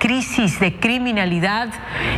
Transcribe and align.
crisis 0.00 0.58
de 0.58 0.74
criminalidad 0.74 1.68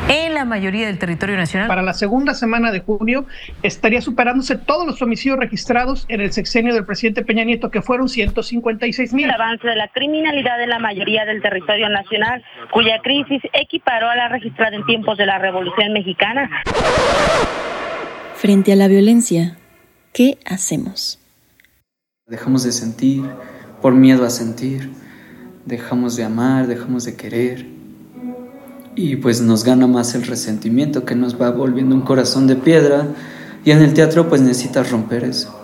en 0.09 0.35
la 0.35 0.45
mayoría 0.45 0.87
del 0.87 0.99
territorio 0.99 1.37
nacional. 1.37 1.69
Para 1.69 1.83
la 1.83 1.93
segunda 1.93 2.33
semana 2.33 2.71
de 2.71 2.81
junio 2.81 3.27
estaría 3.63 4.01
superándose 4.01 4.57
todos 4.57 4.87
los 4.87 5.03
homicidios 5.03 5.39
registrados 5.39 6.07
en 6.09 6.21
el 6.21 6.33
sexenio 6.33 6.73
del 6.75 6.87
presidente 6.87 7.25
Peña 7.25 7.45
Nieto, 7.45 7.71
que 7.71 7.83
fueron 7.83 8.09
156 8.09 9.13
mil. 9.13 9.25
El 9.25 9.33
avance 9.33 9.67
de 9.67 9.77
la 9.77 9.89
criminalidad 9.89 10.63
en 10.63 10.71
la 10.71 10.79
mayoría 10.79 11.27
del 11.27 11.43
territorio 11.43 11.89
nacional, 11.89 12.43
cuya 12.71 13.01
crisis 13.03 13.43
equiparó 13.53 14.09
a 14.09 14.17
la 14.17 14.29
registrada 14.29 14.77
en 14.77 14.87
tiempos 14.87 15.19
de 15.19 15.27
la 15.27 15.39
Revolución 15.39 15.93
Mexicana. 15.93 16.49
Frente 18.37 18.73
a 18.73 18.77
la 18.77 18.87
violencia, 18.87 19.57
¿qué 20.13 20.39
hacemos? 20.47 21.19
Dejamos 22.27 22.63
de 22.63 22.71
sentir 22.71 23.25
por 23.83 23.95
miedo 23.95 24.25
a 24.25 24.31
sentir, 24.31 24.91
dejamos 25.67 26.17
de 26.17 26.23
amar, 26.23 26.69
dejamos 26.69 27.05
de 27.05 27.17
querer 27.17 27.72
y 28.95 29.17
pues 29.17 29.41
nos 29.41 29.65
gana 29.65 29.87
más 29.87 30.15
el 30.15 30.27
resentimiento 30.27 31.05
que 31.05 31.15
nos 31.15 31.41
va 31.41 31.51
volviendo 31.51 31.95
un 31.95 32.03
corazón 32.03 32.47
de 32.47 32.57
piedra 32.57 33.07
y 33.65 33.71
en 33.71 33.83
el 33.83 33.95
teatro 33.95 34.29
pues 34.29 34.41
necesitas 34.41 34.91
romper 34.91 35.25
eso 35.25 35.59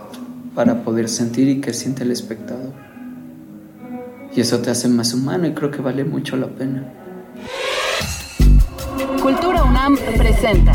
para 0.55 0.83
poder 0.83 1.09
sentir 1.09 1.49
y 1.49 1.61
que 1.61 1.73
siente 1.73 2.05
el 2.05 2.11
espectador. 2.11 2.73
Y 4.35 4.41
eso 4.41 4.59
te 4.61 4.71
hace 4.71 4.88
más 4.88 5.15
humano 5.15 5.47
y 5.47 5.52
creo 5.52 5.71
que 5.71 5.80
vale 5.80 6.05
mucho 6.05 6.37
la 6.37 6.49
pena. 6.49 6.93
Cultura 9.23 9.63
UNAM 9.65 9.97
presenta. 10.16 10.73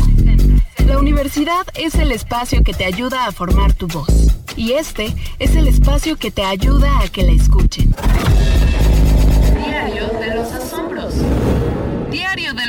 La 0.86 0.98
universidad 0.98 1.66
es 1.74 1.94
el 1.94 2.12
espacio 2.12 2.62
que 2.62 2.74
te 2.74 2.84
ayuda 2.84 3.26
a 3.26 3.32
formar 3.32 3.72
tu 3.72 3.86
voz. 3.86 4.34
Y 4.56 4.72
este 4.72 5.14
es 5.38 5.56
el 5.56 5.66
espacio 5.66 6.16
que 6.16 6.30
te 6.30 6.44
ayuda 6.44 7.00
a 7.00 7.08
que 7.08 7.22
la 7.22 7.32
escuchen. 7.32 7.94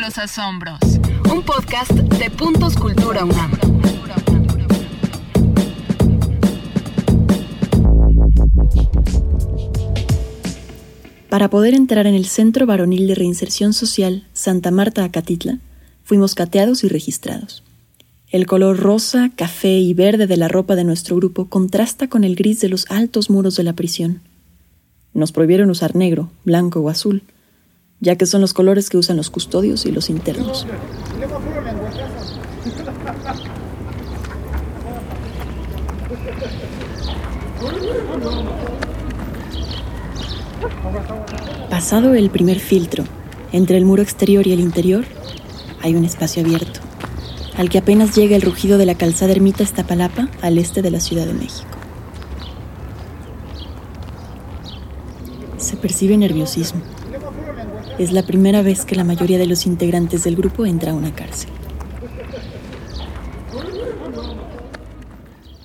Los 0.05 0.17
Asombros. 0.19 0.79
Un 1.33 1.41
podcast 1.41 1.89
de 1.89 2.29
Puntos 2.29 2.75
Cultura 2.75 3.25
UNAM. 3.25 3.51
Para 11.27 11.49
poder 11.49 11.73
entrar 11.73 12.05
en 12.05 12.13
el 12.13 12.25
Centro 12.25 12.67
Varonil 12.67 13.07
de 13.07 13.15
Reinserción 13.15 13.73
Social 13.73 14.27
Santa 14.33 14.69
Marta 14.69 15.03
Acatitla, 15.03 15.57
fuimos 16.03 16.35
cateados 16.35 16.83
y 16.83 16.87
registrados. 16.87 17.63
El 18.29 18.45
color 18.45 18.77
rosa, 18.77 19.31
café 19.35 19.79
y 19.79 19.95
verde 19.95 20.27
de 20.27 20.37
la 20.37 20.47
ropa 20.47 20.75
de 20.75 20.83
nuestro 20.83 21.15
grupo 21.15 21.49
contrasta 21.49 22.09
con 22.09 22.23
el 22.23 22.35
gris 22.35 22.61
de 22.61 22.69
los 22.69 22.85
altos 22.91 23.31
muros 23.31 23.55
de 23.55 23.63
la 23.63 23.73
prisión. 23.73 24.21
Nos 25.15 25.31
prohibieron 25.31 25.71
usar 25.71 25.95
negro, 25.95 26.29
blanco 26.43 26.81
o 26.81 26.89
azul, 26.89 27.23
ya 27.99 28.15
que 28.15 28.25
son 28.25 28.41
los 28.41 28.53
colores 28.53 28.89
que 28.89 28.97
usan 28.97 29.17
los 29.17 29.29
custodios 29.29 29.85
y 29.85 29.91
los 29.91 30.09
internos. 30.09 30.65
Pasado 41.69 42.13
el 42.13 42.29
primer 42.29 42.59
filtro, 42.59 43.03
entre 43.51 43.77
el 43.77 43.85
muro 43.85 44.01
exterior 44.01 44.47
y 44.47 44.53
el 44.53 44.59
interior, 44.59 45.05
hay 45.81 45.95
un 45.95 46.05
espacio 46.05 46.43
abierto 46.43 46.79
al 47.57 47.69
que 47.69 47.77
apenas 47.77 48.15
llega 48.15 48.35
el 48.35 48.41
rugido 48.41 48.77
de 48.77 48.85
la 48.85 48.95
calzada 48.95 49.31
Ermita 49.31 49.63
Estapalapa 49.63 50.27
al 50.41 50.57
este 50.57 50.81
de 50.81 50.91
la 50.91 50.99
Ciudad 50.99 51.25
de 51.25 51.33
México. 51.33 51.69
Se 55.57 55.77
percibe 55.77 56.17
nerviosismo. 56.17 56.81
Es 57.97 58.11
la 58.11 58.23
primera 58.23 58.61
vez 58.61 58.83
que 58.83 58.95
la 58.95 59.03
mayoría 59.03 59.37
de 59.37 59.45
los 59.45 59.65
integrantes 59.65 60.23
del 60.23 60.35
grupo 60.35 60.65
entra 60.65 60.91
a 60.91 60.95
una 60.95 61.13
cárcel. 61.13 61.49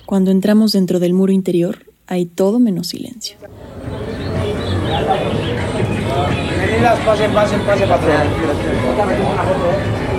Cuando 0.06 0.30
entramos 0.30 0.72
dentro 0.72 1.00
del 1.00 1.12
muro 1.12 1.32
interior, 1.32 1.86
hay 2.06 2.26
todo 2.26 2.58
menos 2.58 2.88
silencio. 2.88 3.36
pasen, 7.04 7.32
pasen, 7.32 7.60
pasen, 7.62 7.88
No 7.88 10.09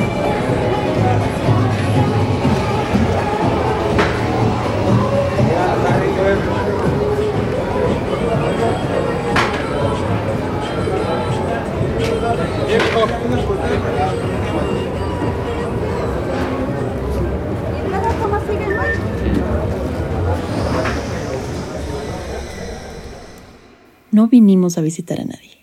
vinimos 24.31 24.77
a 24.77 24.81
visitar 24.81 25.19
a 25.19 25.25
nadie. 25.25 25.59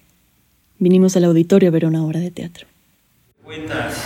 Vinimos 0.79 1.17
al 1.17 1.25
auditorio 1.25 1.71
a 1.71 1.73
ver 1.73 1.87
una 1.87 2.05
obra 2.05 2.21
de 2.21 2.31
teatro. 2.31 2.67
Cuentas. 3.43 4.05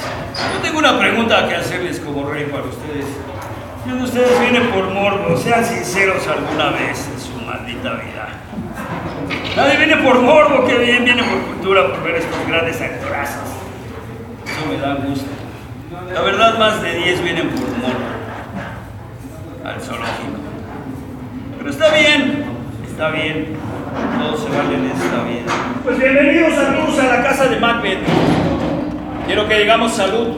Yo 0.55 0.61
tengo 0.63 0.79
una 0.79 0.99
pregunta 0.99 1.49
que 1.49 1.57
hacerles 1.57 1.99
como 1.99 2.31
rey 2.31 2.47
para 2.47 2.63
ustedes. 2.63 3.07
¿Quién 3.85 3.99
de 3.99 4.05
ustedes 4.05 4.41
viene 4.41 4.61
por 4.69 4.89
morbo? 4.91 5.37
Sean 5.37 5.65
sinceros 5.65 6.25
alguna 6.29 6.71
vez 6.71 7.09
en 7.13 7.21
su 7.21 7.45
maldita 7.45 7.95
vida. 7.95 8.29
Nadie 9.57 9.79
viene 9.79 9.97
por 9.97 10.23
morbo, 10.23 10.65
que 10.65 10.79
bien 10.79 11.05
viene 11.05 11.25
por 11.25 11.43
cultura, 11.43 11.89
por 11.91 12.05
ver 12.05 12.15
estos 12.15 12.47
grandes 12.47 12.81
actorazos. 12.81 13.49
Eso 14.47 14.67
me 14.71 14.79
da 14.79 14.95
gusto. 14.95 15.27
La 16.15 16.21
verdad, 16.23 16.59
más 16.59 16.81
de 16.81 16.95
10 16.95 17.25
vienen 17.25 17.49
por 17.49 17.69
morbo. 17.79 18.07
Al 19.65 19.81
zoológico. 19.81 20.39
Pero 21.59 21.71
está 21.71 21.93
bien, 21.93 22.45
está 22.89 23.11
bien. 23.11 23.72
Todos 23.93 24.45
se 24.45 24.49
valen 24.49 24.85
en 24.85 24.91
esta 24.91 25.25
vida. 25.25 25.81
Pues 25.85 25.99
bienvenidos 25.99 26.59
amigos 26.59 26.99
a 26.99 27.17
la 27.17 27.23
casa 27.23 27.47
de 27.49 27.61
Macbeth. 27.61 27.99
Quiero 29.27 29.47
que 29.47 29.59
digamos 29.59 29.93
salud. 29.93 30.29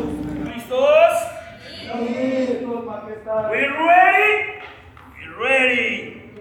¿Listos? 0.45 0.79
We 3.51 3.61
ready? 3.61 4.35
We 5.15 5.47
ready. 5.47 6.33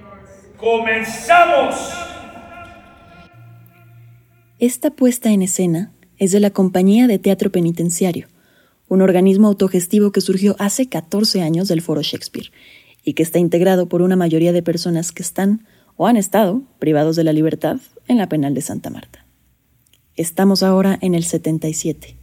¡Comenzamos! 0.57 1.75
Esta 4.59 4.89
puesta 4.89 5.29
en 5.29 5.43
escena 5.43 5.91
es 6.17 6.31
de 6.31 6.39
la 6.39 6.49
Compañía 6.49 7.05
de 7.07 7.19
Teatro 7.19 7.51
Penitenciario, 7.51 8.27
un 8.87 9.01
organismo 9.01 9.49
autogestivo 9.49 10.11
que 10.11 10.21
surgió 10.21 10.55
hace 10.57 10.89
14 10.89 11.43
años 11.43 11.67
del 11.67 11.81
Foro 11.81 12.01
Shakespeare 12.01 12.51
y 13.03 13.13
que 13.13 13.23
está 13.23 13.37
integrado 13.37 13.87
por 13.87 14.01
una 14.01 14.15
mayoría 14.15 14.51
de 14.51 14.63
personas 14.63 15.11
que 15.11 15.21
están 15.21 15.65
o 15.95 16.07
han 16.07 16.17
estado 16.17 16.61
privados 16.79 17.15
de 17.15 17.23
la 17.23 17.33
libertad 17.33 17.77
en 18.07 18.17
la 18.17 18.29
penal 18.29 18.53
de 18.53 18.61
Santa 18.61 18.89
Marta. 18.89 19.25
Estamos 20.15 20.63
ahora 20.63 20.97
en 21.01 21.15
el 21.15 21.23
77, 21.23 22.17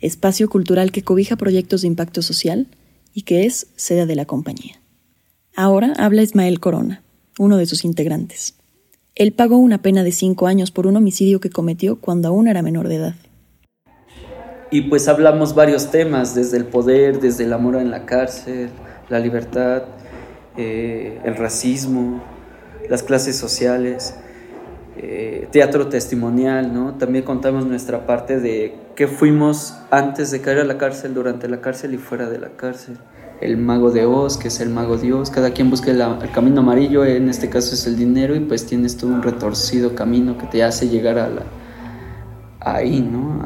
espacio 0.00 0.48
cultural 0.48 0.92
que 0.92 1.02
cobija 1.02 1.36
proyectos 1.36 1.82
de 1.82 1.88
impacto 1.88 2.22
social 2.22 2.68
y 3.12 3.22
que 3.22 3.46
es 3.46 3.68
sede 3.76 4.06
de 4.06 4.16
la 4.16 4.26
compañía. 4.26 4.80
Ahora 5.54 5.92
habla 5.98 6.22
Ismael 6.22 6.60
Corona, 6.60 7.02
uno 7.38 7.56
de 7.56 7.66
sus 7.66 7.84
integrantes. 7.84 8.54
Él 9.14 9.32
pagó 9.32 9.58
una 9.58 9.82
pena 9.82 10.04
de 10.04 10.12
cinco 10.12 10.46
años 10.46 10.70
por 10.70 10.86
un 10.86 10.96
homicidio 10.96 11.40
que 11.40 11.50
cometió 11.50 12.00
cuando 12.00 12.28
aún 12.28 12.48
era 12.48 12.62
menor 12.62 12.88
de 12.88 12.96
edad. 12.96 13.14
Y 14.70 14.82
pues 14.82 15.06
hablamos 15.08 15.54
varios 15.54 15.90
temas, 15.90 16.34
desde 16.34 16.56
el 16.56 16.64
poder, 16.64 17.20
desde 17.20 17.44
el 17.44 17.52
amor 17.52 17.76
en 17.76 17.90
la 17.90 18.06
cárcel, 18.06 18.70
la 19.10 19.18
libertad, 19.18 19.82
eh, 20.56 21.20
el 21.24 21.36
racismo, 21.36 22.22
las 22.88 23.02
clases 23.02 23.36
sociales, 23.36 24.14
eh, 24.96 25.48
teatro 25.50 25.88
testimonial, 25.88 26.74
¿no? 26.74 26.94
También 26.94 27.24
contamos 27.24 27.66
nuestra 27.66 28.06
parte 28.06 28.38
de 28.40 28.74
qué 28.94 29.08
fuimos 29.08 29.74
antes 29.90 30.30
de 30.30 30.40
caer 30.40 30.58
a 30.58 30.64
la 30.64 30.78
cárcel, 30.78 31.14
durante 31.14 31.48
la 31.48 31.60
cárcel 31.60 31.94
y 31.94 31.96
fuera 31.96 32.28
de 32.28 32.38
la 32.38 32.50
cárcel. 32.50 32.98
El 33.40 33.56
mago 33.56 33.90
de 33.90 34.04
Oz, 34.04 34.36
que 34.36 34.48
es 34.48 34.60
el 34.60 34.68
mago 34.68 34.98
Dios, 34.98 35.30
cada 35.30 35.50
quien 35.50 35.70
busca 35.70 35.90
el, 35.90 36.30
camino 36.32 36.60
amarillo, 36.60 37.04
en 37.04 37.28
este 37.28 37.48
caso 37.48 37.74
es 37.74 37.86
el 37.86 37.96
dinero, 37.96 38.36
y 38.36 38.40
pues 38.40 38.66
tienes 38.66 38.96
todo 38.96 39.10
un 39.10 39.22
retorcido 39.22 39.94
camino 39.94 40.38
que 40.38 40.46
te 40.46 40.62
hace 40.62 40.88
llegar 40.88 41.18
a 41.18 41.28
la, 41.28 41.42
ahí, 42.60 43.00
¿no? 43.00 43.42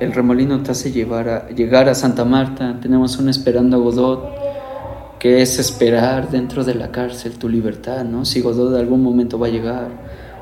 el 0.00 0.12
remolino 0.12 0.62
te 0.62 0.70
hace 0.70 0.90
llevar 0.92 1.28
a, 1.28 1.48
llegar 1.48 1.88
a 1.88 1.94
Santa 1.94 2.24
Marta, 2.24 2.78
tenemos 2.80 3.18
un 3.18 3.28
esperando 3.28 3.80
Godot, 3.80 4.43
que 5.24 5.40
es 5.40 5.58
esperar 5.58 6.28
dentro 6.28 6.64
de 6.64 6.74
la 6.74 6.90
cárcel 6.90 7.38
tu 7.38 7.48
libertad, 7.48 8.04
¿no? 8.04 8.26
Si 8.26 8.42
Godot 8.42 8.74
de 8.74 8.78
algún 8.78 9.02
momento 9.02 9.38
va 9.38 9.46
a 9.46 9.48
llegar. 9.48 9.88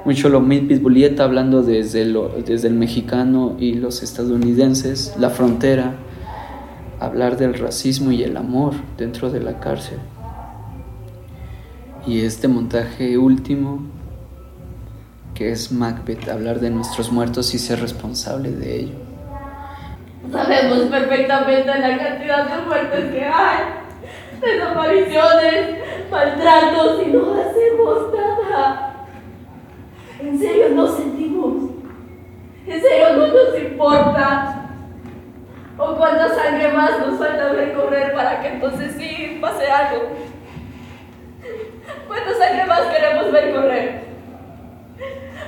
Un 0.04 0.12
Sholomit 0.12 0.66
Pitbulieta 0.66 1.22
hablando 1.22 1.62
desde, 1.62 2.04
desde 2.44 2.66
el 2.66 2.74
mexicano 2.74 3.54
y 3.60 3.74
los 3.74 4.02
estadounidenses, 4.02 5.14
la 5.20 5.30
frontera, 5.30 5.94
hablar 6.98 7.36
del 7.36 7.54
racismo 7.54 8.10
y 8.10 8.24
el 8.24 8.36
amor 8.36 8.74
dentro 8.98 9.30
de 9.30 9.38
la 9.38 9.60
cárcel. 9.60 10.00
Y 12.04 12.22
este 12.22 12.48
montaje 12.48 13.16
último 13.16 13.86
que 15.36 15.52
es 15.52 15.70
Macbeth, 15.70 16.28
hablar 16.28 16.58
de 16.58 16.70
nuestros 16.70 17.12
muertos 17.12 17.54
y 17.54 17.60
ser 17.60 17.80
responsable 17.80 18.50
de 18.50 18.80
ello. 18.80 18.94
Sabemos 20.32 20.80
perfectamente 20.86 21.66
la 21.66 21.98
cantidad 21.98 22.46
de 22.46 22.66
muertes 22.66 23.12
que 23.12 23.24
hay, 23.24 23.81
desapariciones, 24.42 26.10
maltratos 26.10 27.02
y 27.02 27.06
no 27.06 27.34
hacemos 27.40 28.12
nada. 28.12 29.06
En 30.20 30.38
serio 30.38 30.68
no 30.70 30.86
sentimos. 30.88 31.70
En 32.66 32.80
serio 32.80 33.16
no 33.16 33.26
nos 33.28 33.58
importa. 33.58 34.58
¿O 35.78 35.96
cuánta 35.96 36.28
sangre 36.28 36.68
más 36.72 36.98
nos 37.00 37.18
falta 37.18 37.52
recorrer 37.52 38.12
para 38.12 38.40
que 38.40 38.48
entonces 38.48 38.94
sí 38.96 39.38
pase 39.40 39.70
algo? 39.70 40.10
¿Cuánta 42.06 42.34
sangre 42.34 42.66
más 42.66 42.82
queremos 42.82 43.32
ver 43.32 43.54
correr? 43.54 44.02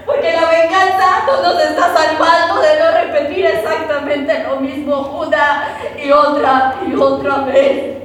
Porque 0.06 0.32
la 0.32 0.50
venganza 0.50 1.24
no 1.26 1.42
nos 1.42 1.62
está 1.62 1.94
salvando 1.94 2.60
de 2.60 2.78
no 2.78 2.90
repetir 2.90 3.46
exactamente 3.46 4.44
lo 4.44 4.60
mismo 4.60 5.20
una 5.20 5.68
y 6.02 6.10
otra 6.10 6.74
y 6.86 6.94
otra 6.94 7.38
vez. 7.44 8.03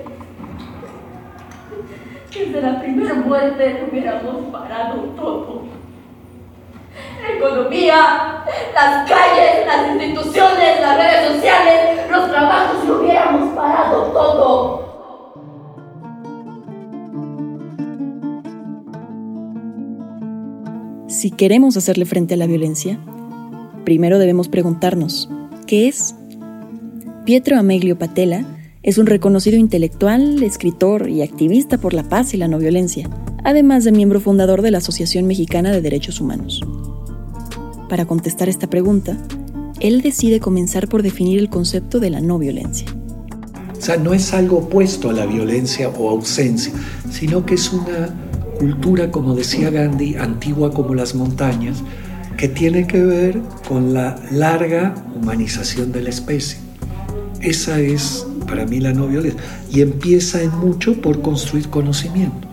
Desde 2.33 2.61
la 2.61 2.79
primera 2.79 3.15
muerte 3.15 3.87
hubiéramos 3.89 4.51
parado 4.51 5.01
todo. 5.15 5.63
La 7.21 7.35
economía, 7.35 8.43
las 8.73 9.09
calles, 9.09 9.65
las 9.65 9.89
instituciones, 9.95 10.79
las 10.79 10.97
redes 10.97 11.35
sociales, 11.35 12.09
los 12.09 12.29
trabajos, 12.29 12.85
lo 12.85 13.01
hubiéramos 13.01 13.55
parado 13.55 14.03
todo. 14.11 14.89
Si 21.07 21.31
queremos 21.31 21.75
hacerle 21.77 22.05
frente 22.05 22.35
a 22.35 22.37
la 22.37 22.45
violencia, 22.45 22.99
primero 23.85 24.19
debemos 24.19 24.49
preguntarnos, 24.49 25.29
¿qué 25.65 25.87
es? 25.87 26.15
Pietro 27.25 27.57
Ameglio 27.57 27.97
Patela 27.97 28.45
es 28.81 28.97
un 28.97 29.07
reconocido 29.07 29.57
intelectual, 29.57 30.41
escritor 30.41 31.09
y 31.09 31.21
activista 31.21 31.77
por 31.77 31.93
la 31.93 32.03
paz 32.03 32.33
y 32.33 32.37
la 32.37 32.47
no 32.47 32.57
violencia, 32.57 33.09
además 33.43 33.83
de 33.83 33.91
miembro 33.91 34.21
fundador 34.21 34.61
de 34.61 34.71
la 34.71 34.77
Asociación 34.77 35.27
Mexicana 35.27 35.71
de 35.71 35.81
Derechos 35.81 36.21
Humanos. 36.21 36.61
Para 37.89 38.05
contestar 38.05 38.47
esta 38.47 38.69
pregunta, 38.69 39.17
él 39.81 40.01
decide 40.01 40.39
comenzar 40.39 40.87
por 40.87 41.03
definir 41.03 41.39
el 41.39 41.49
concepto 41.49 41.99
de 41.99 42.09
la 42.09 42.21
no 42.21 42.39
violencia. 42.39 42.87
O 43.77 43.81
sea, 43.81 43.97
no 43.97 44.13
es 44.13 44.33
algo 44.33 44.59
opuesto 44.59 45.09
a 45.09 45.13
la 45.13 45.25
violencia 45.25 45.89
o 45.89 46.09
ausencia, 46.09 46.73
sino 47.09 47.45
que 47.45 47.55
es 47.55 47.71
una 47.73 48.13
cultura, 48.59 49.11
como 49.11 49.35
decía 49.35 49.69
Gandhi, 49.69 50.15
antigua 50.15 50.71
como 50.71 50.93
las 50.95 51.15
montañas, 51.15 51.81
que 52.37 52.47
tiene 52.47 52.87
que 52.87 53.03
ver 53.03 53.41
con 53.67 53.93
la 53.93 54.17
larga 54.31 54.95
humanización 55.15 55.91
de 55.91 56.01
la 56.01 56.09
especie. 56.09 56.59
Esa 57.41 57.79
es 57.79 58.25
para 58.39 58.65
mí 58.65 58.79
la 58.79 58.93
no 58.93 59.07
violencia. 59.07 59.41
Y 59.71 59.81
empieza 59.81 60.41
en 60.41 60.57
mucho 60.57 61.01
por 61.01 61.21
construir 61.21 61.69
conocimiento, 61.69 62.47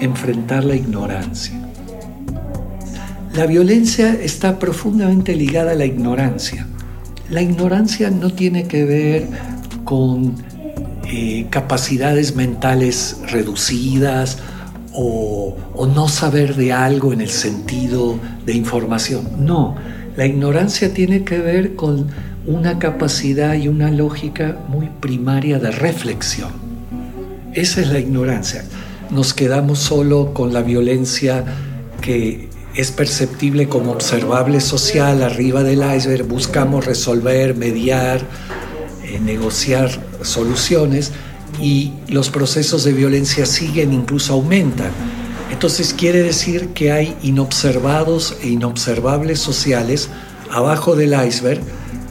enfrentar 0.00 0.64
la 0.64 0.76
ignorancia. 0.76 1.54
La 3.34 3.46
violencia 3.46 4.14
está 4.14 4.58
profundamente 4.58 5.34
ligada 5.36 5.72
a 5.72 5.74
la 5.74 5.84
ignorancia. 5.84 6.66
La 7.28 7.42
ignorancia 7.42 8.10
no 8.10 8.32
tiene 8.32 8.66
que 8.66 8.84
ver 8.84 9.28
con 9.84 10.36
eh, 11.08 11.46
capacidades 11.50 12.34
mentales 12.34 13.18
reducidas 13.30 14.38
o, 14.92 15.56
no 15.94 16.08
saber 16.08 16.56
de 16.56 16.72
algo 16.72 17.12
en 17.12 17.20
el 17.20 17.30
sentido 17.30 18.18
de 18.44 18.54
información. 18.54 19.28
No, 19.38 19.76
la 20.16 20.26
ignorancia 20.26 20.92
tiene 20.92 21.22
que 21.22 21.38
ver 21.38 21.76
con 21.76 22.08
una 22.46 22.78
capacidad 22.78 23.54
y 23.54 23.68
una 23.68 23.90
lógica 23.90 24.56
muy 24.68 24.88
primaria 25.00 25.58
de 25.58 25.70
reflexión. 25.70 26.50
Esa 27.52 27.80
es 27.80 27.88
la 27.88 27.98
ignorancia. 27.98 28.64
Nos 29.10 29.34
quedamos 29.34 29.78
solo 29.78 30.32
con 30.32 30.52
la 30.52 30.62
violencia 30.62 31.44
que 32.00 32.48
es 32.74 32.90
perceptible 32.90 33.68
como 33.68 33.92
observable 33.92 34.60
social 34.60 35.22
arriba 35.22 35.62
del 35.62 35.82
iceberg, 35.96 36.26
buscamos 36.26 36.84
resolver, 36.84 37.56
mediar, 37.56 38.20
eh, 39.04 39.18
negociar 39.18 39.90
soluciones 40.22 41.12
y 41.60 41.92
los 42.08 42.28
procesos 42.28 42.84
de 42.84 42.92
violencia 42.92 43.46
siguen, 43.46 43.92
incluso 43.92 44.34
aumentan. 44.34 44.90
Entonces 45.50 45.94
quiere 45.94 46.22
decir 46.22 46.68
que 46.74 46.92
hay 46.92 47.16
inobservados 47.22 48.36
e 48.42 48.48
inobservables 48.48 49.40
sociales 49.40 50.10
abajo 50.50 50.94
del 50.94 51.14
iceberg 51.26 51.62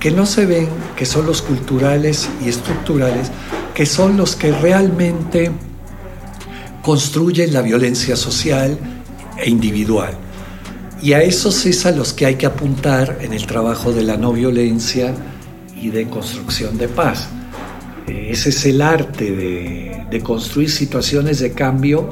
que 0.06 0.12
no 0.12 0.28
se 0.28 0.46
ven, 0.46 0.68
que 0.96 1.04
son 1.04 1.26
los 1.26 1.42
culturales 1.42 2.30
y 2.46 2.48
estructurales, 2.48 3.32
que 3.74 3.88
son 3.88 4.18
los 4.18 4.36
que 4.36 4.52
realmente 4.52 5.50
construyen 6.84 7.52
la 7.52 7.64
violencia 7.64 8.16
social 8.16 8.78
e 9.36 9.50
individual. 9.50 10.12
Y 11.02 11.14
a 11.14 11.24
esos 11.24 11.66
es 11.66 11.88
a 11.88 11.92
los 11.92 12.14
que 12.14 12.28
hay 12.28 12.36
que 12.36 12.46
apuntar 12.46 13.18
en 13.22 13.34
el 13.34 13.48
trabajo 13.48 13.94
de 13.94 14.04
la 14.04 14.16
no 14.16 14.32
violencia 14.32 15.16
y 15.76 15.90
de 15.90 16.08
construcción 16.08 16.78
de 16.78 16.88
paz. 16.88 17.28
Ese 18.06 18.50
es 18.50 18.64
el 18.68 18.84
arte 18.84 19.32
de, 19.32 20.22
construir 20.22 20.70
situaciones 20.70 21.40
de 21.40 21.54
cambio 21.54 22.12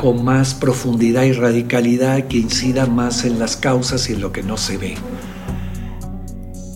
con 0.00 0.24
más 0.24 0.54
profundidad 0.54 1.22
y 1.22 1.34
radicalidad 1.34 2.26
que 2.26 2.38
incidan 2.38 2.96
más 2.96 3.24
en 3.24 3.38
las 3.38 3.56
causas 3.56 4.10
y 4.10 4.14
en 4.14 4.22
lo 4.22 4.32
que 4.32 4.42
no 4.42 4.56
se 4.56 4.76
ve. 4.76 4.96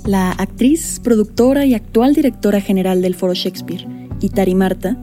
La 0.05 0.33
actriz, 0.33 1.01
productora 1.03 1.65
y 1.65 1.75
actual 1.75 2.13
directora 2.13 2.61
general 2.61 3.03
del 3.03 3.15
Foro 3.15 3.35
Shakespeare, 3.35 3.87
Itari 4.21 4.57
Marta, 4.57 4.97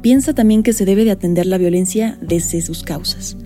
piensa 0.00 0.32
también 0.32 0.62
que 0.62 0.72
se 0.72 0.86
debe 0.86 1.04
de 1.04 1.10
atender 1.10 1.44
la 1.44 1.58
violencia 1.58 2.16
desde 2.22 2.62
sus 2.62 2.82
causas. 2.82 3.36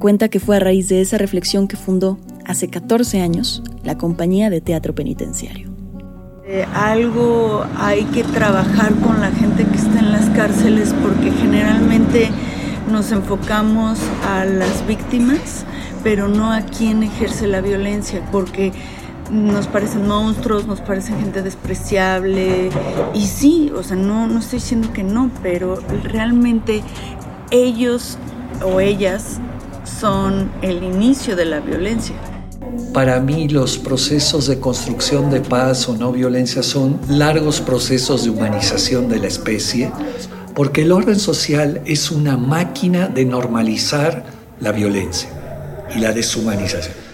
Cuenta 0.00 0.28
que 0.28 0.40
fue 0.40 0.56
a 0.56 0.60
raíz 0.60 0.88
de 0.88 1.00
esa 1.00 1.16
reflexión 1.16 1.68
que 1.68 1.76
fundó, 1.76 2.18
hace 2.44 2.68
14 2.68 3.20
años, 3.20 3.62
la 3.84 3.96
compañía 3.98 4.50
de 4.50 4.60
teatro 4.60 4.96
penitenciario. 4.96 5.70
Eh, 6.44 6.64
algo 6.74 7.64
hay 7.76 8.02
que 8.06 8.24
trabajar 8.24 8.92
con 8.96 9.20
la 9.20 9.30
gente 9.30 9.64
que 9.64 9.76
está 9.76 10.00
en 10.00 10.10
las 10.10 10.28
cárceles 10.30 10.92
porque 11.02 11.30
generalmente 11.30 12.30
nos 12.90 13.12
enfocamos 13.12 14.00
a 14.26 14.44
las 14.44 14.84
víctimas, 14.88 15.64
pero 16.02 16.26
no 16.26 16.52
a 16.52 16.62
quien 16.62 17.04
ejerce 17.04 17.46
la 17.46 17.60
violencia, 17.60 18.26
porque 18.32 18.72
nos 19.30 19.66
parecen 19.66 20.06
monstruos, 20.06 20.66
nos 20.66 20.80
parecen 20.80 21.18
gente 21.20 21.42
despreciable. 21.42 22.70
Y 23.14 23.26
sí, 23.26 23.72
o 23.74 23.82
sea, 23.82 23.96
no, 23.96 24.26
no 24.26 24.38
estoy 24.38 24.58
diciendo 24.58 24.92
que 24.92 25.02
no, 25.02 25.30
pero 25.42 25.76
realmente 26.04 26.82
ellos 27.50 28.18
o 28.64 28.80
ellas 28.80 29.38
son 29.84 30.50
el 30.62 30.82
inicio 30.82 31.36
de 31.36 31.44
la 31.44 31.60
violencia. 31.60 32.16
Para 32.92 33.20
mí 33.20 33.48
los 33.48 33.78
procesos 33.78 34.46
de 34.46 34.60
construcción 34.60 35.30
de 35.30 35.40
paz 35.40 35.88
o 35.88 35.96
no 35.96 36.12
violencia 36.12 36.62
son 36.62 37.00
largos 37.08 37.60
procesos 37.60 38.24
de 38.24 38.30
humanización 38.30 39.08
de 39.08 39.20
la 39.20 39.26
especie, 39.26 39.90
porque 40.54 40.82
el 40.82 40.92
orden 40.92 41.18
social 41.18 41.80
es 41.86 42.10
una 42.10 42.36
máquina 42.36 43.08
de 43.08 43.24
normalizar 43.24 44.24
la 44.60 44.72
violencia 44.72 45.30
y 45.94 46.00
la 46.00 46.12
deshumanización. 46.12 47.07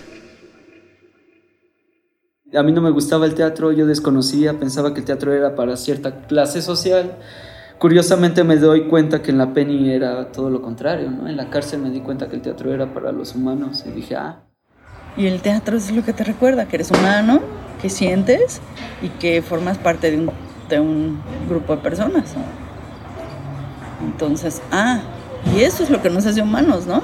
A 2.57 2.63
mí 2.63 2.73
no 2.73 2.81
me 2.81 2.91
gustaba 2.91 3.27
el 3.27 3.35
teatro, 3.35 3.73
yo 3.73 3.87
desconocía, 3.87 4.59
pensaba 4.59 4.95
que 4.95 5.01
el 5.01 5.07
teatro 5.07 5.33
era 5.33 5.55
para 5.55 5.77
cierta 5.77 6.27
clase 6.27 6.63
social. 6.63 7.17
Curiosamente 7.79 8.45
me 8.45 8.57
doy 8.57 8.89
cuenta 8.89 9.23
que 9.23 9.31
en 9.31 9.39
la 9.39 9.53
Penny 9.53 9.91
era 9.91 10.31
todo 10.31 10.51
lo 10.51 10.63
contrario, 10.63 11.11
¿no? 11.11 11.29
En 11.29 11.37
la 11.37 11.51
cárcel 11.51 11.81
me 11.81 11.91
di 11.91 12.01
cuenta 12.01 12.29
que 12.29 12.37
el 12.37 12.43
teatro 12.43 12.73
era 12.73 12.95
para 12.95 13.13
los 13.13 13.35
humanos 13.35 13.85
y 13.87 13.91
dije, 13.91 14.17
ah, 14.17 14.45
y 15.17 15.27
el 15.27 15.41
teatro 15.43 15.77
es 15.77 15.93
lo 15.93 16.03
que 16.05 16.13
te 16.13 16.25
recuerda, 16.25 16.67
que 16.67 16.77
eres 16.77 16.91
humano, 16.91 17.41
que 17.81 17.89
sientes 17.89 18.61
y 19.01 19.09
que 19.11 19.43
formas 19.43 19.79
parte 19.79 20.11
de 20.11 20.81
un, 20.81 21.21
grupo 21.49 21.77
de 21.77 21.83
personas. 21.83 22.35
Entonces, 24.05 24.61
ah, 24.73 25.01
y 25.55 25.61
eso 25.61 25.85
es 25.85 25.91
lo 25.91 26.03
que 26.03 26.11
nos 26.11 26.27
hace 26.27 26.43
humanos, 26.43 26.87
¿no? 26.87 27.03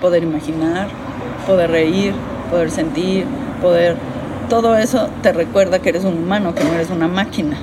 Poder 0.00 0.24
imaginar, 0.24 0.88
poder 1.46 1.70
reír, 1.70 2.12
poder 2.50 2.70
sentir, 2.70 3.24
poder... 3.64 3.96
Todo 4.48 4.76
eso 4.76 5.08
te 5.22 5.32
recuerda 5.32 5.78
que 5.78 5.88
eres 5.88 6.04
un 6.04 6.18
humano, 6.18 6.54
que 6.54 6.62
no 6.62 6.74
eres 6.74 6.90
una 6.90 7.08
máquina. 7.08 7.56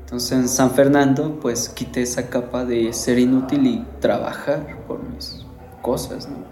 Entonces 0.00 0.32
en 0.32 0.48
San 0.48 0.72
Fernando 0.72 1.38
pues 1.40 1.68
quité 1.68 2.02
esa 2.02 2.28
capa 2.28 2.64
de 2.64 2.92
ser 2.92 3.20
inútil 3.20 3.64
y 3.64 3.86
trabajar 4.00 4.78
por 4.88 5.00
mis 5.04 5.46
cosas, 5.80 6.28
¿no? 6.28 6.50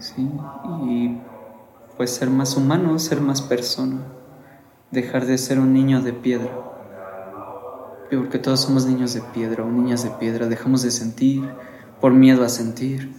¿sí? 0.00 0.28
Y 0.84 1.16
pues 1.96 2.10
ser 2.10 2.28
más 2.28 2.56
humano, 2.56 2.98
ser 2.98 3.20
más 3.20 3.40
persona, 3.40 3.98
dejar 4.90 5.26
de 5.26 5.38
ser 5.38 5.60
un 5.60 5.72
niño 5.72 6.02
de 6.02 6.12
piedra. 6.12 6.50
Porque 8.10 8.40
todos 8.40 8.60
somos 8.60 8.84
niños 8.84 9.14
de 9.14 9.20
piedra 9.20 9.62
o 9.62 9.70
niñas 9.70 10.02
de 10.02 10.10
piedra, 10.10 10.48
dejamos 10.48 10.82
de 10.82 10.90
sentir 10.90 11.48
por 12.00 12.12
miedo 12.12 12.44
a 12.44 12.48
sentir, 12.48 13.12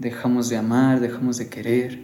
dejamos 0.00 0.48
de 0.48 0.56
amar, 0.56 0.98
dejamos 0.98 1.36
de 1.36 1.48
querer 1.48 2.00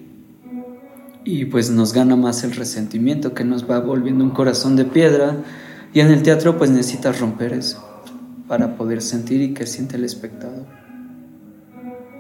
y 1.25 1.47
pues 1.47 1.71
nos 1.71 1.93
gana 1.93 2.15
más 2.15 2.45
el 2.45 2.53
resentimiento 2.53 3.35
que 3.35 3.43
nos 3.43 3.69
va 3.69 3.81
volviendo 3.81 4.23
un 4.23 4.31
corazón 4.31 4.77
de 4.77 4.85
piedra 4.85 5.39
y 5.93 6.01
en 6.01 6.09
el 6.09 6.23
teatro 6.23 6.59
pues 6.59 6.71
necesitas 6.71 7.19
romper 7.19 7.55
eso 7.55 7.85
para 8.47 8.77
poder 8.77 9.03
sentir 9.03 9.41
y 9.41 9.55
que 9.55 9.67
siente 9.67 9.97
el 9.97 10.05
espectador. 10.05 10.67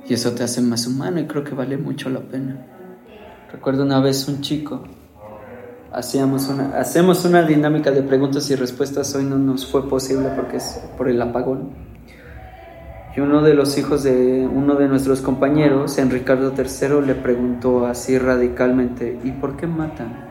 Y 0.08 0.14
eso 0.14 0.32
te 0.32 0.42
hace 0.42 0.60
más 0.60 0.86
humano 0.86 1.20
y 1.20 1.26
creo 1.26 1.44
que 1.44 1.54
vale 1.54 1.76
mucho 1.76 2.08
la 2.08 2.20
pena. 2.20 2.66
Recuerdo 3.52 3.84
una 3.84 4.00
vez 4.00 4.26
un 4.28 4.40
chico, 4.40 4.82
hacíamos 5.92 6.48
una, 6.48 6.78
hacemos 6.78 7.24
una 7.24 7.42
dinámica 7.42 7.90
de 7.90 8.02
preguntas 8.02 8.50
y 8.50 8.56
respuestas, 8.56 9.14
hoy 9.14 9.24
no 9.24 9.38
nos 9.38 9.66
fue 9.66 9.88
posible 9.88 10.30
porque 10.34 10.56
es 10.56 10.80
por 10.96 11.08
el 11.08 11.20
apagón. 11.20 11.95
Y 13.16 13.20
uno 13.20 13.40
de 13.40 13.54
los 13.54 13.78
hijos 13.78 14.02
de 14.02 14.46
uno 14.46 14.74
de 14.74 14.88
nuestros 14.88 15.22
compañeros, 15.22 15.96
en 15.96 16.10
Ricardo 16.10 16.52
III, 16.54 17.00
le 17.06 17.14
preguntó 17.14 17.86
así 17.86 18.18
radicalmente, 18.18 19.18
¿y 19.24 19.30
por 19.30 19.56
qué 19.56 19.66
matan? 19.66 20.26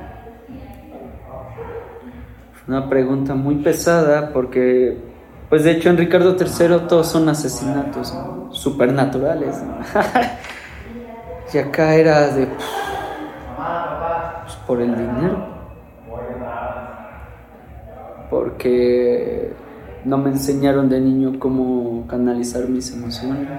Una 2.68 2.88
pregunta 2.88 3.34
muy 3.34 3.56
pesada 3.56 4.32
porque, 4.32 5.00
pues 5.50 5.64
de 5.64 5.72
hecho 5.72 5.90
en 5.90 5.98
Ricardo 5.98 6.36
III 6.40 6.88
todos 6.88 7.08
son 7.08 7.28
asesinatos 7.28 8.14
supernaturales. 8.52 9.56
y 11.54 11.58
acá 11.58 11.96
era 11.96 12.28
de... 12.36 12.48
Pues, 14.44 14.56
por 14.68 14.80
el 14.80 14.96
dinero. 14.96 15.56
Porque 18.30 19.54
no 20.06 20.20
me 20.20 20.30
enseñaron 20.30 20.88
de 20.88 21.02
niño 21.02 21.40
cómo 21.40 22.06
canalizar 22.08 22.70
mis 22.70 22.92
emociones. 22.92 23.50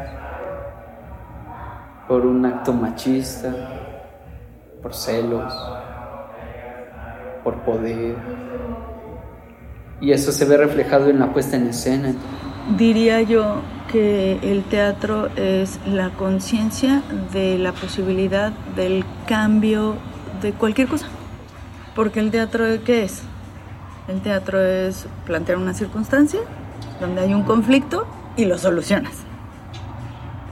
Por 2.07 2.25
un 2.25 2.47
acto 2.47 2.73
machista, 2.73 3.53
por 4.81 4.95
celos, 4.95 5.53
por 7.43 7.57
poder. 7.63 8.15
Y 10.01 10.13
eso 10.13 10.31
se 10.31 10.45
ve 10.45 10.57
reflejado 10.57 11.09
en 11.09 11.19
la 11.19 11.33
puesta 11.33 11.57
en 11.57 11.67
escena. 11.67 12.15
Diría 12.79 13.23
yo 13.23 13.63
que 13.91 14.39
el 14.43 14.63
teatro 14.65 15.29
es 15.37 15.81
la 15.87 16.11
conciencia 16.11 17.03
de 17.33 17.59
la 17.59 17.73
posibilidad 17.73 18.53
del 18.77 19.05
cambio 19.27 19.95
de 20.43 20.53
cualquier 20.53 20.87
cosa. 20.87 21.07
Porque 21.97 22.21
el 22.21 22.31
teatro, 22.31 22.65
¿qué 22.85 23.05
es? 23.05 23.23
El 24.09 24.21
teatro 24.21 24.61
es 24.61 25.07
plantear 25.25 25.59
una 25.59 25.75
circunstancia 25.75 26.41
donde 27.01 27.23
hay 27.23 27.35
un 27.35 27.43
conflicto 27.43 28.07
y 28.37 28.45
lo 28.45 28.57
solucionas. 28.57 29.13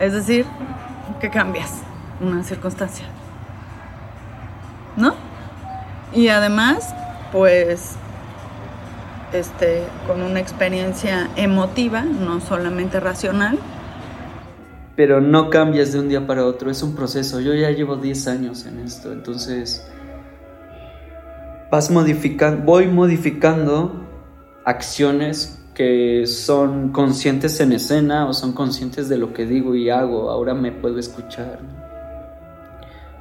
Es 0.01 0.13
decir, 0.13 0.45
que 1.21 1.31
cambias 1.31 1.71
una 2.21 2.43
circunstancia. 2.43 3.07
¿No? 4.97 5.15
Y 6.13 6.29
además, 6.29 6.95
pues, 7.33 7.93
este, 9.33 9.83
con 10.07 10.23
una 10.23 10.41
experiencia 10.41 11.29
emotiva, 11.37 12.03
no 12.03 12.41
solamente 12.41 13.01
racional. 13.01 13.59
Pero 14.97 15.21
no 15.21 15.51
cambias 15.51 15.93
de 15.93 16.01
un 16.01 16.09
día 16.09 16.27
para 16.27 16.45
otro, 16.45 16.71
es 16.71 16.83
un 16.83 16.95
proceso. 16.95 17.41
Yo 17.41 17.55
ya 17.55 17.71
llevo 17.71 17.97
10 17.97 18.29
años 18.29 18.67
en 18.67 18.81
esto, 18.81 19.13
entonces 19.13 19.85
vas 21.75 21.91
modificando, 21.91 22.65
voy 22.65 22.87
modificando 22.87 24.07
acciones 24.65 25.61
que 25.75 26.25
son 26.25 26.93
conscientes 26.93 27.59
en 27.59 27.73
escena 27.73 28.29
o 28.29 28.33
son 28.33 28.53
conscientes 28.53 29.09
de 29.09 29.19
lo 29.19 29.33
que 29.33 29.45
digo 29.45 29.75
y 29.75 29.91
hago. 29.91 30.31
Ahora 30.31 30.55
me 30.55 30.71
puedo 30.71 31.01
escuchar. 31.01 31.59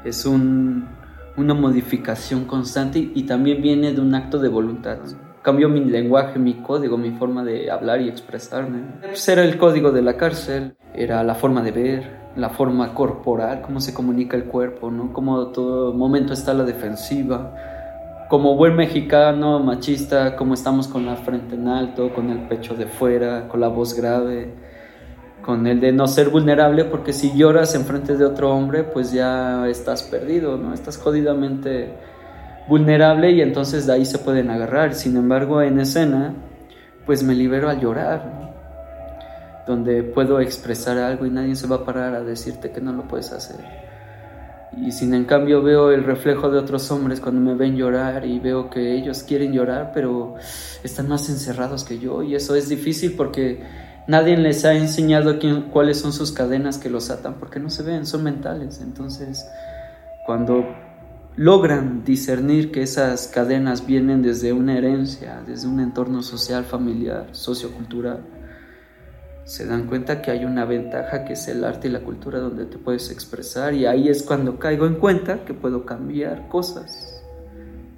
Es 0.06 0.28
un, 0.28 0.88
una 1.36 1.56
modificación 1.56 2.46
constante 2.46 3.00
y, 3.00 3.24
también 3.24 3.60
viene 3.60 3.92
de 3.92 4.00
un 4.00 4.14
acto 4.14 4.38
de 4.38 4.50
voluntad. 4.50 5.00
Cambio 5.42 5.68
mi 5.68 5.84
lenguaje, 5.84 6.38
mi 6.38 6.62
código, 6.62 6.96
mi 6.96 7.10
forma 7.10 7.44
de 7.44 7.72
hablar 7.72 8.02
y 8.02 8.08
expresarme. 8.08 8.84
Pues 9.02 9.28
era 9.30 9.44
el 9.44 9.58
código 9.58 9.92
de 9.92 10.04
la 10.04 10.16
cárcel, 10.16 10.76
era 10.94 11.24
la 11.24 11.34
forma 11.34 11.64
de 11.64 11.72
ver, 11.72 12.18
la 12.36 12.52
forma 12.52 12.94
corporal, 12.94 13.64
cómo 13.64 13.80
se 13.80 13.96
comunica 13.96 14.38
el 14.38 14.44
cuerpo, 14.44 14.92
¿no? 14.92 15.12
Cómo 15.12 15.48
todo 15.48 15.92
momento 15.92 16.34
está 16.34 16.54
la 16.54 16.66
defensiva 16.66 17.73
como 18.30 18.56
buen 18.56 18.76
mexicano 18.76 19.60
machista, 19.60 20.36
como 20.36 20.54
estamos 20.54 20.88
con 20.88 21.06
la 21.06 21.16
frente 21.16 21.56
en 21.56 21.68
alto, 21.68 22.14
con 22.14 22.30
el 22.30 22.48
pecho 22.48 22.76
de 22.76 22.88
fuera, 22.88 23.48
con 23.48 23.60
la 23.60 23.68
voz 23.68 23.94
grave, 23.96 24.54
con 25.42 25.68
el 25.68 25.80
de 25.80 25.92
no 25.92 26.08
ser 26.08 26.30
vulnerable, 26.30 26.86
porque 26.86 27.14
si 27.14 27.36
lloras 27.38 27.76
en 27.76 27.86
frente 27.86 28.16
de 28.16 28.26
otro 28.26 28.52
hombre, 28.52 28.84
pues 28.84 29.12
ya 29.12 29.68
estás 29.68 30.04
perdido, 30.04 30.58
¿no? 30.58 30.74
Estás 30.74 30.98
jodidamente 30.98 31.94
vulnerable 32.68 33.32
y 33.32 33.42
entonces 33.42 33.86
de 33.86 33.94
ahí 33.94 34.06
se 34.06 34.18
pueden 34.18 34.50
agarrar. 34.50 34.94
Sin 34.96 35.18
embargo, 35.18 35.62
en 35.62 35.80
escena, 35.80 36.34
pues 37.06 37.24
me 37.24 37.36
libero 37.36 37.70
al 37.70 37.80
llorar, 37.80 38.54
donde 39.68 40.04
puedo 40.04 40.40
expresar 40.40 40.98
algo 40.98 41.26
y 41.26 41.30
nadie 41.30 41.56
se 41.56 41.68
va 41.68 41.78
a 41.78 41.86
parar 41.86 42.16
a 42.16 42.22
decirte 42.22 42.72
que 42.72 42.82
no 42.82 42.94
lo 42.94 43.04
puedes 43.04 43.32
hacer. 43.32 43.83
Y 44.78 44.92
sin 44.92 45.14
en 45.14 45.26
cambio 45.26 45.62
veo 45.62 45.92
el 45.92 46.04
reflejo 46.04 46.50
de 46.50 46.60
otros 46.60 46.90
hombres 46.92 47.20
cuando 47.20 47.42
me 47.42 47.56
ven 47.56 47.76
llorar 47.76 48.26
y 48.26 48.40
veo 48.40 48.70
que 48.70 48.96
ellos 48.96 49.24
quieren 49.24 49.54
llorar, 49.54 49.92
pero 49.94 50.36
están 50.84 51.08
más 51.08 51.30
encerrados 51.30 51.84
que 51.84 52.00
yo. 52.00 52.24
Y 52.24 52.36
eso 52.36 52.56
es 52.56 52.70
difícil 52.70 53.14
porque 53.14 53.64
nadie 54.08 54.38
les 54.38 54.66
ha 54.66 54.74
enseñado 54.74 55.40
cuáles 55.72 56.00
son 56.00 56.14
sus 56.14 56.32
cadenas 56.32 56.78
que 56.78 56.90
los 56.90 57.10
atan, 57.10 57.36
porque 57.36 57.60
no 57.60 57.70
se 57.70 57.84
ven, 57.84 58.06
son 58.06 58.24
mentales. 58.24 58.82
Entonces, 58.82 59.46
cuando 60.26 60.66
logran 61.36 62.04
discernir 62.04 62.72
que 62.72 62.84
esas 62.84 63.28
cadenas 63.28 63.86
vienen 63.86 64.22
desde 64.22 64.54
una 64.54 64.78
herencia, 64.78 65.42
desde 65.46 65.68
un 65.68 65.80
entorno 65.80 66.22
social, 66.22 66.64
familiar, 66.66 67.28
sociocultural, 67.32 68.22
se 69.46 69.66
dan 69.66 69.88
cuenta 69.88 70.22
que 70.22 70.32
hay 70.32 70.46
una 70.46 70.66
ventaja 70.66 71.26
que 71.26 71.34
es 71.34 71.48
el 71.48 71.64
arte 71.64 71.88
y 71.88 71.92
la 71.92 72.02
cultura 72.02 72.40
donde 72.40 72.66
te 72.66 72.78
puedes 72.78 73.12
expresar 73.12 73.74
y 73.74 73.86
ahí 73.86 74.08
es 74.08 74.24
cuando 74.24 74.58
caigo 74.58 74.88
en 74.88 74.96
cuenta 74.96 75.44
que 75.44 75.54
puedo 75.54 75.86
cambiar 75.86 76.48
cosas, 76.48 77.24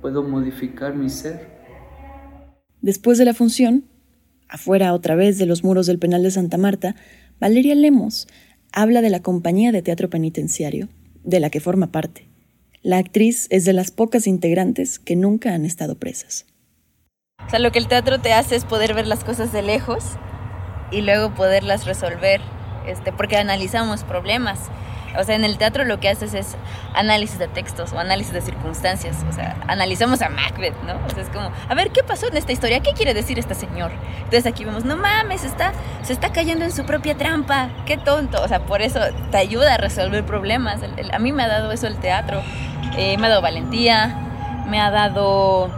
puedo 0.01 0.23
modificar 0.23 0.95
mi 0.95 1.09
ser. 1.09 1.55
Después 2.81 3.17
de 3.17 3.25
la 3.25 3.33
función, 3.33 3.85
afuera 4.49 4.93
otra 4.93 5.15
vez 5.15 5.37
de 5.37 5.45
los 5.45 5.63
muros 5.63 5.85
del 5.85 5.99
penal 5.99 6.23
de 6.23 6.31
Santa 6.31 6.57
Marta, 6.57 6.95
Valeria 7.39 7.75
Lemos 7.75 8.27
habla 8.71 9.01
de 9.01 9.09
la 9.09 9.21
compañía 9.21 9.71
de 9.71 9.81
teatro 9.81 10.09
penitenciario, 10.09 10.89
de 11.23 11.39
la 11.39 11.49
que 11.49 11.59
forma 11.59 11.91
parte. 11.91 12.27
La 12.81 12.97
actriz 12.97 13.47
es 13.49 13.65
de 13.65 13.73
las 13.73 13.91
pocas 13.91 14.27
integrantes 14.27 14.99
que 14.99 15.15
nunca 15.15 15.53
han 15.53 15.65
estado 15.65 15.95
presas. 15.95 16.45
O 17.45 17.49
sea, 17.49 17.59
lo 17.59 17.71
que 17.71 17.79
el 17.79 17.87
teatro 17.87 18.19
te 18.19 18.33
hace 18.33 18.55
es 18.55 18.65
poder 18.65 18.93
ver 18.93 19.07
las 19.07 19.23
cosas 19.23 19.51
de 19.51 19.61
lejos 19.61 20.17
y 20.95 21.01
luego 21.01 21.31
poderlas 21.31 21.85
resolver, 21.85 22.39
este, 22.87 23.11
porque 23.11 23.37
analizamos 23.37 24.03
problemas. 24.03 24.59
O 25.17 25.23
sea, 25.23 25.35
en 25.35 25.43
el 25.43 25.57
teatro 25.57 25.83
lo 25.85 25.99
que 25.99 26.09
haces 26.09 26.33
es 26.33 26.55
análisis 26.93 27.37
de 27.39 27.47
textos 27.47 27.93
o 27.93 27.99
análisis 27.99 28.33
de 28.33 28.41
circunstancias. 28.41 29.17
O 29.29 29.33
sea, 29.33 29.57
analizamos 29.67 30.21
a 30.21 30.29
Macbeth, 30.29 30.75
¿no? 30.83 30.93
O 31.05 31.09
sea, 31.09 31.23
es 31.23 31.29
como, 31.29 31.51
a 31.67 31.73
ver, 31.75 31.91
¿qué 31.91 32.03
pasó 32.03 32.27
en 32.27 32.37
esta 32.37 32.51
historia? 32.51 32.79
¿Qué 32.81 32.93
quiere 32.93 33.13
decir 33.13 33.39
este 33.39 33.55
señor? 33.55 33.91
Entonces 34.17 34.45
aquí 34.45 34.65
vemos, 34.65 34.85
no 34.85 34.97
mames, 34.97 35.43
está, 35.43 35.73
se 36.01 36.13
está 36.13 36.31
cayendo 36.31 36.65
en 36.65 36.71
su 36.71 36.85
propia 36.85 37.15
trampa. 37.15 37.69
Qué 37.85 37.97
tonto. 37.97 38.41
O 38.41 38.47
sea, 38.47 38.65
por 38.65 38.81
eso 38.81 38.99
te 39.31 39.37
ayuda 39.37 39.75
a 39.75 39.77
resolver 39.77 40.25
problemas. 40.25 40.81
a 41.11 41.19
mí 41.19 41.31
me 41.31 41.43
ha 41.43 41.47
dado 41.47 41.71
eso 41.71 41.87
el 41.87 41.97
teatro. 41.97 42.41
Eh, 42.97 43.17
me 43.17 43.27
ha 43.27 43.29
dado 43.29 43.41
valentía, 43.41 44.15
me 44.67 44.79
ha 44.79 44.91
dado 44.91 45.69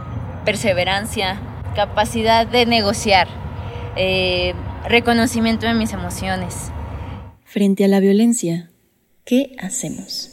perseverancia, 0.44 1.38
capacidad 1.74 2.46
de 2.46 2.66
negociar. 2.66 3.28
Eh, 3.96 4.54
reconocimiento 4.88 5.66
de 5.66 5.74
mis 5.74 5.92
emociones. 5.92 6.70
Frente 7.44 7.84
a 7.84 7.88
la 7.88 8.00
violencia, 8.00 8.70
¿qué 9.24 9.54
hacemos? 9.60 10.30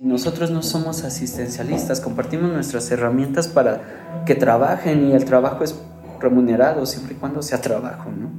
Nosotros 0.00 0.50
no 0.50 0.62
somos 0.62 1.02
asistencialistas, 1.02 2.02
compartimos 2.02 2.52
nuestras 2.52 2.90
herramientas 2.90 3.48
para 3.48 4.22
que 4.26 4.34
trabajen 4.34 5.08
y 5.08 5.12
el 5.14 5.24
trabajo 5.24 5.64
es 5.64 5.80
remunerado 6.20 6.84
siempre 6.84 7.14
y 7.14 7.16
cuando 7.16 7.40
sea 7.42 7.62
trabajo, 7.62 8.10
¿no? 8.10 8.30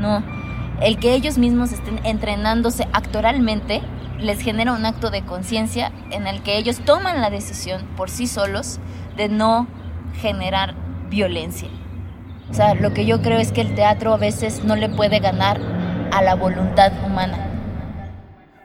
No, 0.00 0.24
el 0.80 0.98
que 0.98 1.14
ellos 1.14 1.36
mismos 1.36 1.72
estén 1.72 2.00
entrenándose 2.04 2.88
actoralmente 2.94 3.82
les 4.18 4.40
genera 4.40 4.72
un 4.72 4.86
acto 4.86 5.10
de 5.10 5.26
conciencia 5.26 5.92
en 6.10 6.26
el 6.26 6.42
que 6.42 6.56
ellos 6.56 6.80
toman 6.86 7.20
la 7.20 7.28
decisión 7.28 7.86
por 7.96 8.08
sí 8.08 8.26
solos 8.26 8.78
de 9.16 9.28
no 9.28 9.66
generar 10.20 10.74
violencia. 11.10 11.68
O 12.52 12.54
sea, 12.54 12.74
lo 12.74 12.92
que 12.92 13.06
yo 13.06 13.22
creo 13.22 13.38
es 13.38 13.50
que 13.50 13.62
el 13.62 13.74
teatro 13.74 14.12
a 14.12 14.18
veces 14.18 14.62
no 14.62 14.76
le 14.76 14.90
puede 14.90 15.20
ganar 15.20 15.58
a 16.12 16.20
la 16.20 16.34
voluntad 16.34 16.92
humana. 17.02 17.48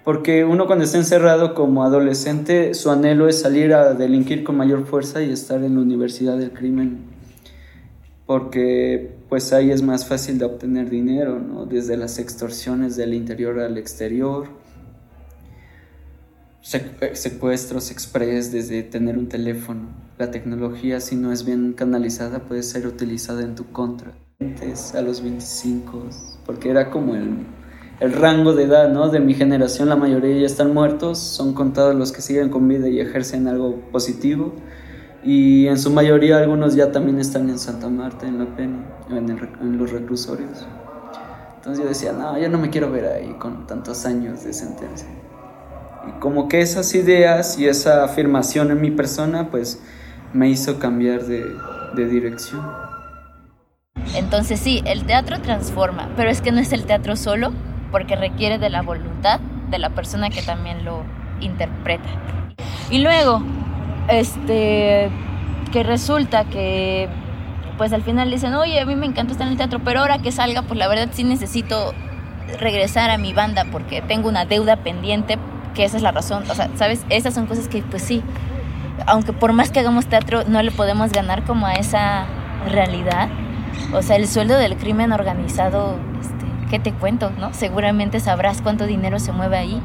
Porque 0.04 0.44
uno 0.44 0.68
cuando 0.68 0.84
está 0.84 0.98
encerrado 0.98 1.54
como 1.54 1.86
adolescente, 1.86 2.74
su 2.74 2.92
anhelo 2.92 3.30
es 3.30 3.40
salir 3.40 3.74
a 3.74 3.94
delinquir 3.94 4.44
con 4.44 4.58
mayor 4.58 4.86
fuerza 4.86 5.24
y 5.24 5.32
estar 5.32 5.64
en 5.64 5.76
la 5.76 5.82
universidad 5.82 6.38
del 6.38 6.52
crimen. 6.52 7.06
Porque 8.26 9.16
pues 9.30 9.54
ahí 9.54 9.72
es 9.72 9.82
más 9.82 10.06
fácil 10.06 10.38
de 10.38 10.44
obtener 10.44 10.90
dinero, 10.90 11.40
¿no? 11.40 11.66
Desde 11.66 11.96
las 11.96 12.20
extorsiones 12.20 12.98
del 12.98 13.14
interior 13.14 13.58
al 13.58 13.78
exterior, 13.78 14.50
secuestros 16.68 17.92
express 17.92 18.52
desde 18.52 18.84
tener 18.84 19.18
un 19.18 19.30
teléfono. 19.30 19.88
La 20.18 20.32
tecnología, 20.32 21.00
si 21.00 21.16
no 21.16 21.32
es 21.32 21.46
bien 21.46 21.74
canalizada, 21.74 22.40
puede 22.40 22.64
ser 22.64 22.88
utilizada 22.88 23.44
en 23.44 23.56
tu 23.56 23.72
contra. 23.72 24.14
Antes, 24.40 24.94
a 24.94 25.02
los 25.02 25.22
25, 25.22 26.10
porque 26.46 26.70
era 26.70 26.92
como 26.92 27.16
el, 27.16 27.46
el 28.00 28.14
rango 28.14 28.54
de 28.54 28.64
edad, 28.64 28.90
¿no? 28.90 29.10
De 29.10 29.20
mi 29.20 29.34
generación, 29.34 29.90
la 29.90 29.96
mayoría 29.96 30.42
ya 30.42 30.46
están 30.46 30.74
muertos, 30.74 31.20
son 31.20 31.54
contados 31.54 31.96
los 31.96 32.12
que 32.12 32.22
siguen 32.22 32.50
con 32.50 32.68
vida 32.68 32.88
y 32.90 33.00
ejercen 33.00 33.48
algo 33.48 33.90
positivo 33.92 34.54
y 35.24 35.68
en 35.68 35.78
su 35.78 35.90
mayoría 35.92 36.38
algunos 36.38 36.76
ya 36.76 36.92
también 36.92 37.20
están 37.20 37.50
en 37.50 37.60
Santa 37.60 37.90
Marta, 37.90 38.28
en 38.28 38.40
la 38.40 38.56
pena, 38.56 38.86
en, 39.10 39.78
los 39.78 39.92
reclusorios. 39.92 40.66
Entonces 41.56 41.84
yo 41.84 41.90
decía, 41.90 42.14
no, 42.14 42.38
yo 42.38 42.50
no 42.50 42.58
me 42.58 42.70
quiero 42.70 42.92
ver 42.92 43.06
ahí 43.06 43.36
con 43.40 43.68
tantos 43.68 44.06
años 44.06 44.44
de 44.44 44.54
sentencia. 44.54 45.08
Como 46.20 46.48
que 46.48 46.62
esas 46.62 46.94
ideas 46.96 47.58
y 47.60 47.68
esa 47.68 48.04
afirmación 48.04 48.72
en 48.72 48.82
mi 48.82 48.92
persona, 48.92 49.50
pues 49.50 49.82
me 50.34 50.50
hizo 50.50 50.80
cambiar 50.80 51.24
de, 51.24 51.46
de 51.96 52.08
dirección. 52.08 52.62
Entonces 54.16 54.60
sí, 54.60 54.82
el 54.86 55.06
teatro 55.06 55.42
transforma, 55.42 56.10
pero 56.16 56.30
es 56.30 56.42
que 56.42 56.52
no 56.52 56.60
es 56.60 56.72
el 56.74 56.86
teatro 56.86 57.16
solo, 57.16 57.52
porque 57.92 58.16
requiere 58.16 58.58
de 58.58 58.70
la 58.70 58.82
voluntad 58.82 59.40
de 59.70 59.80
la 59.80 59.90
persona 59.90 60.30
que 60.30 60.42
también 60.42 60.86
lo 60.86 61.04
interpreta. 61.40 62.10
Y 62.90 63.00
luego, 63.00 63.42
este, 64.08 65.10
que 65.72 65.84
resulta 65.84 66.46
que, 66.46 67.10
pues 67.78 67.94
al 67.94 68.02
final 68.02 68.32
dicen, 68.32 68.54
oye, 68.56 68.80
a 68.80 68.86
mí 68.86 68.96
me 68.96 69.06
encanta 69.06 69.34
estar 69.34 69.48
en 69.48 69.54
el 69.54 69.58
teatro, 69.58 69.80
pero 69.84 70.00
ahora 70.00 70.20
que 70.20 70.32
salga, 70.32 70.62
pues 70.64 70.80
la 70.80 70.88
verdad 70.88 71.10
sí 71.12 71.24
necesito 71.24 71.94
regresar 72.60 73.10
a 73.10 73.18
mi 73.18 73.34
banda 73.34 73.66
porque 73.72 74.02
tengo 74.02 74.30
una 74.30 74.46
deuda 74.46 74.78
pendiente, 74.78 75.38
que 75.78 75.86
esa 75.86 75.98
es 75.98 76.02
la 76.02 76.12
razón, 76.12 76.44
o 76.50 76.56
sea, 76.56 76.70
¿sabes? 76.76 77.06
Esas 77.10 77.36
son 77.36 77.46
cosas 77.46 77.68
que, 77.68 77.84
pues 77.84 78.02
sí, 78.02 78.24
aunque 79.06 79.32
por 79.32 79.54
más 79.54 79.70
que 79.70 79.80
hagamos 79.80 80.08
teatro, 80.08 80.44
no 80.48 80.60
le 80.64 80.72
podemos 80.72 81.12
ganar 81.12 81.44
como 81.44 81.68
a 81.68 81.76
esa 81.76 82.26
realidad. 82.68 83.30
O 83.94 84.02
sea, 84.02 84.16
el 84.16 84.28
sueldo 84.28 84.58
del 84.58 84.76
crimen 84.76 85.12
organizado, 85.12 86.00
este, 86.20 86.46
¿qué 86.72 86.80
te 86.80 86.94
cuento? 86.94 87.30
¿no? 87.30 87.54
Seguramente 87.54 88.20
sabrás 88.20 88.64
cuánto 88.64 88.88
dinero 88.88 89.20
se 89.20 89.32
mueve 89.32 89.56
ahí. 89.56 89.80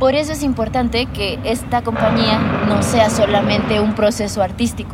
Por 0.00 0.16
eso 0.16 0.32
es 0.32 0.42
importante 0.42 1.06
que 1.06 1.38
esta 1.44 1.82
compañía 1.82 2.40
no 2.68 2.82
sea 2.82 3.08
solamente 3.08 3.78
un 3.78 3.94
proceso 3.94 4.42
artístico, 4.42 4.90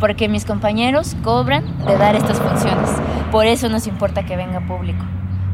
porque 0.00 0.26
mis 0.26 0.46
compañeros 0.46 1.16
cobran 1.22 1.84
de 1.84 1.98
dar 1.98 2.16
estas 2.16 2.40
funciones. 2.40 2.88
Por 3.30 3.44
eso 3.44 3.68
nos 3.68 3.86
importa 3.86 4.24
que 4.24 4.36
venga 4.36 4.60
público, 4.60 5.04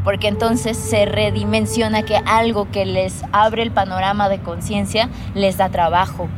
porque 0.05 0.29
entonces 0.29 0.77
se 0.77 1.07
redimensiona 1.07 2.03
que 2.03 2.17
algo 2.17 2.71
que 2.71 2.85
les 2.87 3.23
abre 3.33 3.63
el 3.63 3.71
panorama 3.71 4.29
de 4.29 4.41
conciencia 4.41 5.09
les 5.35 5.57
da 5.57 5.69
trabajo, 5.69 6.29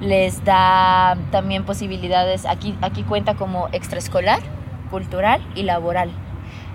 les 0.00 0.44
da 0.44 1.16
también 1.30 1.64
posibilidades, 1.64 2.46
aquí, 2.46 2.74
aquí 2.80 3.02
cuenta 3.02 3.34
como 3.34 3.68
extraescolar, 3.72 4.40
cultural 4.90 5.46
y 5.54 5.62
laboral. 5.62 6.10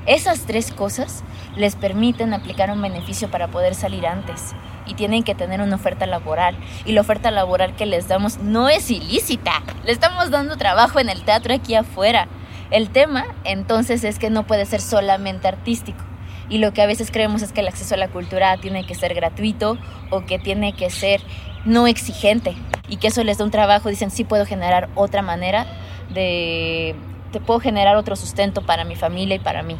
Esas 0.05 0.41
tres 0.41 0.71
cosas 0.71 1.23
les 1.55 1.75
permiten 1.75 2.33
aplicar 2.33 2.69
un 2.69 2.81
beneficio 2.81 3.31
para 3.31 3.47
poder 3.47 3.73
salir 3.73 4.05
antes 4.05 4.53
y 4.85 4.93
tienen 4.93 5.23
que 5.23 5.33
tener 5.33 5.61
una 5.61 5.77
oferta 5.77 6.05
laboral. 6.05 6.55
Y 6.85 6.91
la 6.91 7.01
oferta 7.01 7.31
laboral 7.31 7.75
que 7.75 7.87
les 7.87 8.07
damos 8.07 8.37
no 8.37 8.69
es 8.69 8.91
ilícita. 8.91 9.63
Le 9.83 9.91
estamos 9.91 10.29
dando 10.29 10.57
trabajo 10.57 10.99
en 10.99 11.09
el 11.09 11.23
teatro 11.23 11.55
aquí 11.55 11.73
afuera. 11.73 12.27
El 12.69 12.91
tema 12.91 13.25
entonces 13.45 14.03
es 14.03 14.19
que 14.19 14.29
no 14.29 14.43
puede 14.43 14.67
ser 14.67 14.81
solamente 14.81 15.47
artístico. 15.47 16.03
Y 16.49 16.59
lo 16.59 16.73
que 16.73 16.81
a 16.81 16.85
veces 16.85 17.11
creemos 17.11 17.41
es 17.41 17.51
que 17.51 17.61
el 17.61 17.67
acceso 17.67 17.95
a 17.95 17.97
la 17.97 18.07
cultura 18.07 18.57
tiene 18.57 18.85
que 18.85 18.95
ser 18.95 19.13
gratuito 19.13 19.77
o 20.09 20.25
que 20.25 20.39
tiene 20.39 20.73
que 20.73 20.89
ser 20.89 21.21
no 21.65 21.87
exigente. 21.87 22.55
Y 22.87 22.97
que 22.97 23.07
eso 23.07 23.23
les 23.23 23.37
da 23.37 23.45
un 23.45 23.51
trabajo. 23.51 23.89
Dicen, 23.89 24.11
sí 24.11 24.23
puedo 24.23 24.45
generar 24.45 24.89
otra 24.95 25.21
manera 25.21 25.65
de... 26.13 26.95
Te 27.31 27.39
puedo 27.39 27.59
generar 27.59 27.97
otro 27.97 28.15
sustento 28.15 28.61
para 28.61 28.85
mi 28.85 28.95
familia 28.95 29.35
y 29.35 29.39
para 29.39 29.63
mí. 29.63 29.75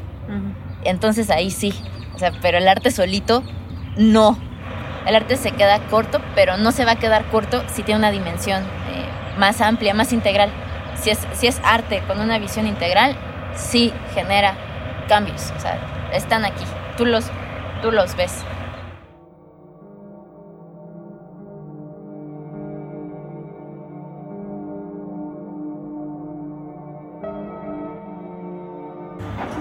Entonces 0.83 1.29
ahí 1.29 1.51
sí. 1.51 1.73
O 2.13 2.19
sea, 2.19 2.31
pero 2.41 2.57
el 2.57 2.67
arte 2.67 2.91
solito, 2.91 3.43
no 3.95 4.37
el 5.05 5.15
arte 5.15 5.37
se 5.37 5.51
queda 5.51 5.79
corto, 5.89 6.19
pero 6.33 6.57
no 6.57 6.71
se 6.71 6.85
va 6.85 6.93
a 6.93 6.95
quedar 6.95 7.25
corto 7.25 7.63
si 7.67 7.83
tiene 7.83 7.99
una 7.99 8.11
dimensión 8.11 8.63
eh, 8.63 9.37
más 9.37 9.61
amplia, 9.61 9.93
más 9.93 10.11
integral. 10.13 10.49
Si 10.99 11.09
es, 11.09 11.19
si 11.33 11.47
es 11.47 11.61
arte 11.63 12.01
con 12.07 12.19
una 12.19 12.39
visión 12.39 12.67
integral, 12.67 13.15
sí 13.55 13.93
genera 14.13 14.55
cambios, 15.07 15.53
o 15.55 15.59
sea, 15.59 15.77
están 16.15 16.45
aquí, 16.45 16.63
tú 16.97 17.05
los, 17.05 17.25
tú 17.81 17.91
los 17.91 18.15
ves. 18.15 18.43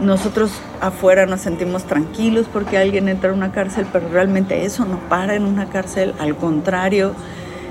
nosotros 0.00 0.50
afuera 0.80 1.26
nos 1.26 1.40
sentimos 1.40 1.84
tranquilos 1.84 2.46
porque 2.52 2.78
alguien 2.78 3.08
entra 3.08 3.30
a 3.30 3.32
una 3.32 3.52
cárcel, 3.52 3.86
pero 3.92 4.08
realmente 4.08 4.64
eso 4.64 4.84
no 4.84 4.98
para 5.08 5.34
en 5.34 5.44
una 5.44 5.70
cárcel, 5.70 6.14
al 6.18 6.36
contrario, 6.36 7.14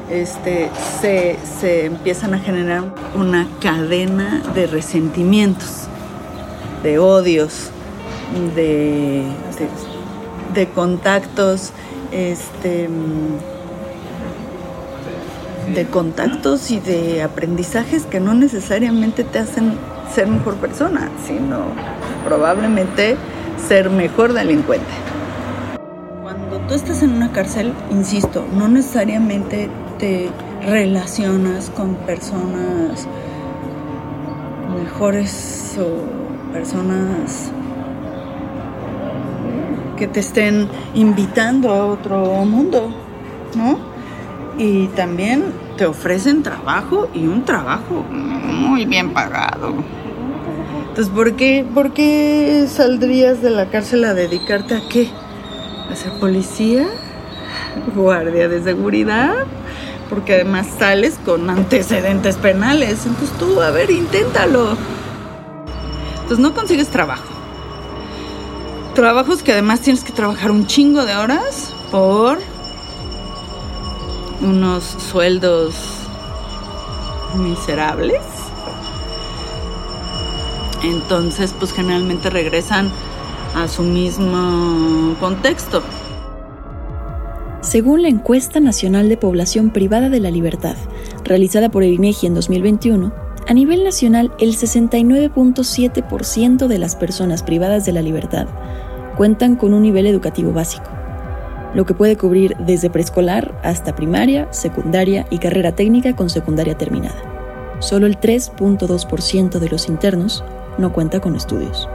este, 0.10 0.70
se, 1.02 1.86
empiezan 1.86 2.34
a 2.34 2.40
generar 2.40 2.84
una 3.16 3.48
cadena 3.62 4.42
de 4.54 4.68
resentimientos, 4.68 5.88
de 6.82 7.00
odios, 7.00 7.72
de, 8.56 9.24
de, 10.54 10.68
contactos, 10.70 11.72
este, 12.12 12.90
de 15.74 15.86
contactos 15.86 16.72
y 16.72 16.80
de 16.80 17.22
aprendizajes 17.24 18.06
que 18.06 18.20
no 18.20 18.34
necesariamente 18.34 19.24
te 19.24 19.40
hacen 19.40 19.78
ser 20.14 20.28
mejor 20.28 20.56
persona, 20.56 21.10
sino 21.26 21.60
probablemente 22.26 23.18
ser 23.68 23.90
mejor 23.90 24.34
delincuente. 24.34 24.86
Cuando 26.22 26.60
tú 26.68 26.74
estás 26.74 27.02
en 27.04 27.12
una 27.12 27.32
cárcel, 27.32 27.74
insisto, 27.92 28.46
no 28.56 28.68
necesariamente 28.68 29.70
te 30.00 30.30
relacionas 30.66 31.70
con 31.70 31.96
personas 31.96 33.08
mejores 34.84 35.78
o 35.80 36.54
personas 36.54 37.52
que 39.98 40.08
te 40.08 40.20
estén 40.20 40.68
invitando 40.94 41.72
a 41.72 41.86
otro 41.86 42.46
mundo, 42.46 42.94
¿no? 43.56 43.80
Y 44.58 44.88
también 44.88 45.46
te 45.78 45.86
ofrecen 45.86 46.44
trabajo 46.44 47.10
y 47.14 47.28
un 47.28 47.44
trabajo 47.44 48.04
muy 48.10 48.86
bien 48.86 49.14
pagado. 49.14 49.74
Entonces, 50.90 51.12
¿por 51.12 51.34
qué, 51.34 51.66
¿por 51.74 51.92
qué 51.92 52.68
saldrías 52.70 53.42
de 53.42 53.50
la 53.50 53.70
cárcel 53.70 54.06
a 54.06 54.14
dedicarte 54.14 54.76
a 54.76 54.82
qué? 54.88 55.10
¿A 55.90 55.96
ser 55.96 56.12
policía? 56.20 56.88
¿Guardia 57.96 58.48
de 58.48 58.62
seguridad? 58.62 59.34
Porque 60.08 60.36
además 60.36 60.68
sales 60.78 61.20
con 61.26 61.50
antecedentes 61.50 62.38
penales. 62.38 63.08
Entonces 63.08 63.36
tú, 63.40 63.60
a 63.60 63.72
ver, 63.72 63.90
inténtalo. 63.90 64.78
Entonces 66.22 66.40
no 66.40 66.54
consigues 66.54 66.90
trabajo. 66.90 67.33
Trabajos 68.96 69.44
que 69.44 69.54
además 69.54 69.82
tienes 69.82 70.04
que 70.04 70.14
trabajar 70.14 70.52
un 70.52 70.68
chingo 70.68 71.06
de 71.06 71.16
horas 71.16 71.74
por 71.92 72.40
unos 74.42 74.84
sueldos 74.84 75.76
miserables 77.36 78.22
entonces 80.84 81.56
pues 81.58 81.72
generalmente 81.72 82.30
regresan 82.30 82.92
a 83.56 83.68
su 83.68 83.82
mismo 83.84 85.16
contexto. 85.20 85.82
Según 87.62 88.02
la 88.02 88.08
encuesta 88.10 88.60
nacional 88.60 89.08
de 89.10 89.18
población 89.18 89.70
privada 89.72 90.10
de 90.10 90.20
la 90.20 90.32
libertad, 90.32 90.76
realizada 91.24 91.70
por 91.70 91.84
el 91.84 91.94
INEGI 91.94 92.26
en 92.28 92.34
2021, 92.36 93.14
a 93.48 93.54
nivel 93.54 93.84
nacional 93.84 94.32
el 94.40 94.56
69.7% 94.56 96.68
de 96.68 96.78
las 96.78 96.96
personas 96.96 97.44
privadas 97.44 97.86
de 97.86 97.92
la 97.94 98.02
libertad 98.02 98.48
cuentan 99.18 99.56
con 99.56 99.74
un 99.74 99.82
nivel 99.84 100.06
educativo 100.06 100.52
básico, 100.54 100.90
lo 101.74 101.86
que 101.86 101.94
puede 101.94 102.18
cubrir 102.18 102.58
desde 102.58 102.90
preescolar 102.90 103.58
hasta 103.64 103.96
primaria, 103.96 104.52
secundaria 104.52 105.26
y 105.30 105.38
carrera 105.40 105.74
técnica 105.74 106.14
con 106.16 106.30
secundaria 106.30 106.78
terminada. 106.78 107.16
Solo 107.80 108.06
el 108.08 108.20
3.2% 108.20 109.60
de 109.60 109.70
los 109.70 109.88
internos 109.90 110.44
no 110.78 110.94
cuenta 110.94 111.20
con 111.20 111.36
estudios. 111.36 111.90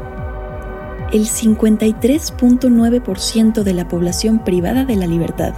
El 1.13 1.27
53.9% 1.27 3.63
de 3.63 3.73
la 3.73 3.87
población 3.89 4.45
privada 4.45 4.85
de 4.85 4.97
la 4.97 5.07
libertad 5.07 5.55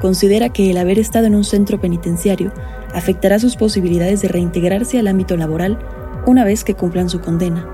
considera 0.00 0.50
que 0.50 0.70
el 0.70 0.76
haber 0.76 1.00
estado 1.00 1.26
en 1.26 1.34
un 1.34 1.44
centro 1.44 1.80
penitenciario 1.80 2.52
afectará 2.94 3.38
sus 3.38 3.56
posibilidades 3.56 4.20
de 4.22 4.28
reintegrarse 4.28 4.98
al 4.98 5.08
ámbito 5.08 5.36
laboral 5.36 5.78
una 6.26 6.44
vez 6.44 6.64
que 6.64 6.74
cumplan 6.74 7.08
su 7.08 7.20
condena. 7.20 7.66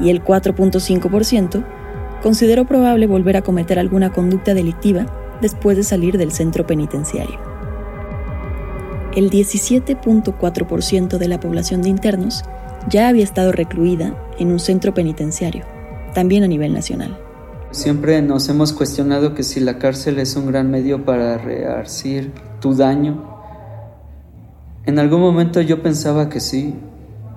y 0.00 0.10
el 0.10 0.24
4.5% 0.24 1.64
consideró 2.24 2.64
probable 2.64 3.06
volver 3.06 3.36
a 3.36 3.42
cometer 3.42 3.78
alguna 3.78 4.10
conducta 4.10 4.54
delictiva 4.54 5.04
después 5.42 5.76
de 5.76 5.82
salir 5.82 6.16
del 6.16 6.32
centro 6.32 6.66
penitenciario. 6.66 7.38
El 9.14 9.28
17.4% 9.28 11.18
de 11.18 11.28
la 11.28 11.38
población 11.38 11.82
de 11.82 11.90
internos 11.90 12.42
ya 12.88 13.08
había 13.08 13.24
estado 13.24 13.52
recluida 13.52 14.16
en 14.38 14.52
un 14.52 14.58
centro 14.58 14.94
penitenciario, 14.94 15.66
también 16.14 16.44
a 16.44 16.48
nivel 16.48 16.72
nacional. 16.72 17.20
Siempre 17.72 18.22
nos 18.22 18.48
hemos 18.48 18.72
cuestionado 18.72 19.34
que 19.34 19.42
si 19.42 19.60
la 19.60 19.78
cárcel 19.78 20.18
es 20.18 20.34
un 20.34 20.46
gran 20.46 20.70
medio 20.70 21.04
para 21.04 21.36
rearcir 21.36 22.32
tu 22.58 22.74
daño. 22.74 23.22
En 24.86 24.98
algún 24.98 25.20
momento 25.20 25.60
yo 25.60 25.82
pensaba 25.82 26.30
que 26.30 26.40
sí, 26.40 26.74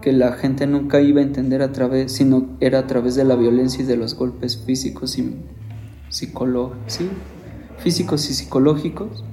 que 0.07 0.13
la 0.13 0.31
gente 0.31 0.65
nunca 0.67 1.01
iba 1.01 1.19
a 1.19 1.23
entender 1.25 1.61
a 1.61 1.73
través, 1.73 2.13
sino 2.13 2.55
era 2.61 2.79
a 2.79 2.87
través 2.87 3.15
de 3.15 3.25
la 3.25 3.35
violencia 3.35 3.83
y 3.83 3.85
de 3.85 3.97
los 3.97 4.15
golpes 4.15 4.55
físicos 4.55 5.17
y 5.17 5.35
psicológicos, 6.07 7.01
físicos 7.79 8.29
y 8.29 8.33
psicológicos. 8.33 9.25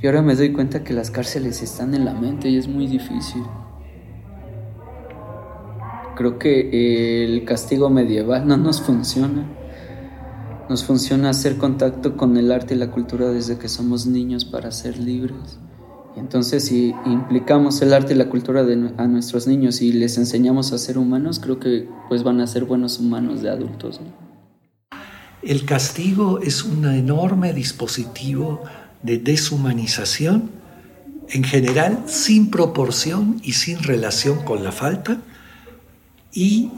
Y 0.00 0.06
ahora 0.06 0.22
me 0.22 0.36
doy 0.36 0.54
cuenta 0.54 0.84
que 0.84 0.94
las 0.94 1.10
cárceles 1.10 1.60
están 1.60 1.92
en 1.92 2.06
la 2.06 2.14
mente 2.14 2.48
y 2.48 2.56
es 2.56 2.66
muy 2.66 2.86
difícil. 2.86 3.42
Creo 6.16 6.38
que 6.38 7.26
el 7.26 7.44
castigo 7.44 7.90
medieval 7.90 8.48
no 8.48 8.56
nos 8.56 8.80
funciona. 8.80 9.46
Nos 10.70 10.82
funciona 10.82 11.28
hacer 11.28 11.58
contacto 11.58 12.16
con 12.16 12.38
el 12.38 12.50
arte 12.52 12.74
y 12.74 12.78
la 12.78 12.90
cultura 12.90 13.28
desde 13.28 13.58
que 13.58 13.68
somos 13.68 14.06
niños 14.06 14.46
para 14.46 14.70
ser 14.70 14.96
libres. 14.98 15.58
Entonces, 16.18 16.64
si 16.64 16.94
implicamos 17.06 17.80
el 17.82 17.94
arte 17.94 18.12
y 18.12 18.16
la 18.16 18.28
cultura 18.28 18.66
a 18.96 19.06
nuestros 19.06 19.46
niños 19.46 19.80
y 19.80 19.92
les 19.92 20.18
enseñamos 20.18 20.72
a 20.72 20.78
ser 20.78 20.98
humanos, 20.98 21.38
creo 21.38 21.58
que 21.60 21.88
pues 22.08 22.22
van 22.22 22.40
a 22.40 22.46
ser 22.46 22.64
buenos 22.64 22.98
humanos 22.98 23.42
de 23.42 23.50
adultos. 23.50 24.00
El 25.42 25.64
castigo 25.64 26.40
es 26.40 26.64
un 26.64 26.84
enorme 26.84 27.52
dispositivo 27.52 28.62
de 29.02 29.18
deshumanización, 29.18 30.50
en 31.30 31.44
general 31.44 32.04
sin 32.06 32.50
proporción 32.50 33.40
y 33.42 33.52
sin 33.52 33.82
relación 33.82 34.44
con 34.44 34.64
la 34.64 34.72
falta, 34.72 35.18
y 36.32 36.70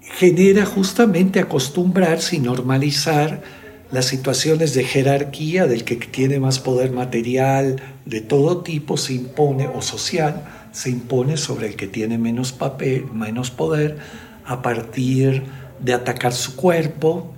genera 0.00 0.64
justamente 0.66 1.40
acostumbrarse 1.40 2.36
y 2.36 2.40
normalizar 2.40 3.42
las 3.92 4.06
situaciones 4.06 4.74
de 4.74 4.84
jerarquía 4.84 5.66
del 5.66 5.84
que 5.84 5.96
tiene 5.96 6.38
más 6.38 6.58
poder 6.58 6.92
material 6.92 7.80
de 8.04 8.20
todo 8.20 8.62
tipo 8.62 8.96
se 8.96 9.14
impone 9.14 9.66
o 9.68 9.82
social 9.82 10.44
se 10.72 10.90
impone 10.90 11.36
sobre 11.36 11.68
el 11.68 11.76
que 11.76 11.86
tiene 11.86 12.18
menos 12.18 12.52
papel, 12.52 13.06
menos 13.12 13.50
poder 13.50 13.98
a 14.46 14.62
partir 14.62 15.42
de 15.80 15.94
atacar 15.94 16.32
su 16.32 16.56
cuerpo 16.56 17.32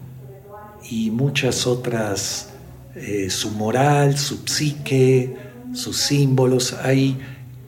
y 0.90 1.10
muchas 1.10 1.66
otras 1.66 2.50
eh, 2.94 3.30
su 3.30 3.50
moral, 3.50 4.18
su 4.18 4.42
psique, 4.46 5.36
sus 5.72 5.96
símbolos. 5.96 6.74
Hay 6.82 7.18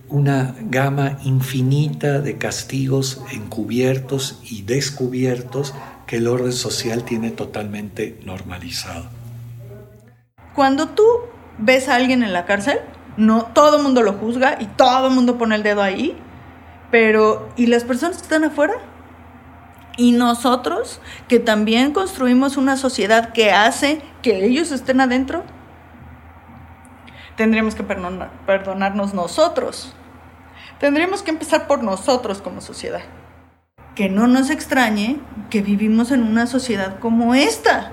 una 0.08 0.54
gama 0.68 1.18
infinita 1.24 2.20
de 2.20 2.36
castigos 2.36 3.22
encubiertos 3.32 4.40
y 4.48 4.62
descubiertos 4.62 5.72
que 6.06 6.16
el 6.16 6.28
orden 6.28 6.52
social 6.52 7.04
tiene 7.04 7.30
totalmente 7.30 8.18
normalizado. 8.24 9.06
Cuando 10.54 10.88
tú 10.88 11.04
ves 11.58 11.88
a 11.88 11.96
alguien 11.96 12.22
en 12.22 12.32
la 12.32 12.44
cárcel, 12.44 12.78
no 13.16 13.46
todo 13.46 13.78
el 13.78 13.82
mundo 13.82 14.02
lo 14.02 14.14
juzga 14.14 14.56
y 14.60 14.66
todo 14.66 15.08
el 15.08 15.14
mundo 15.14 15.38
pone 15.38 15.54
el 15.54 15.62
dedo 15.62 15.82
ahí, 15.82 16.16
pero 16.90 17.48
¿y 17.56 17.66
las 17.66 17.84
personas 17.84 18.18
que 18.18 18.22
están 18.22 18.44
afuera? 18.44 18.74
Y 19.96 20.12
nosotros, 20.12 21.00
que 21.28 21.38
también 21.38 21.92
construimos 21.92 22.56
una 22.56 22.76
sociedad 22.76 23.32
que 23.32 23.52
hace 23.52 24.02
que 24.22 24.44
ellos 24.44 24.72
estén 24.72 25.00
adentro, 25.00 25.44
tendríamos 27.36 27.74
que 27.74 27.84
perdonarnos 27.84 29.14
nosotros. 29.14 29.94
Tendríamos 30.80 31.22
que 31.22 31.30
empezar 31.30 31.66
por 31.66 31.82
nosotros 31.82 32.42
como 32.42 32.60
sociedad 32.60 33.02
que 33.94 34.08
no 34.08 34.26
nos 34.26 34.50
extrañe 34.50 35.20
que 35.50 35.62
vivimos 35.62 36.10
en 36.10 36.22
una 36.22 36.46
sociedad 36.46 36.98
como 36.98 37.34
esta 37.34 37.92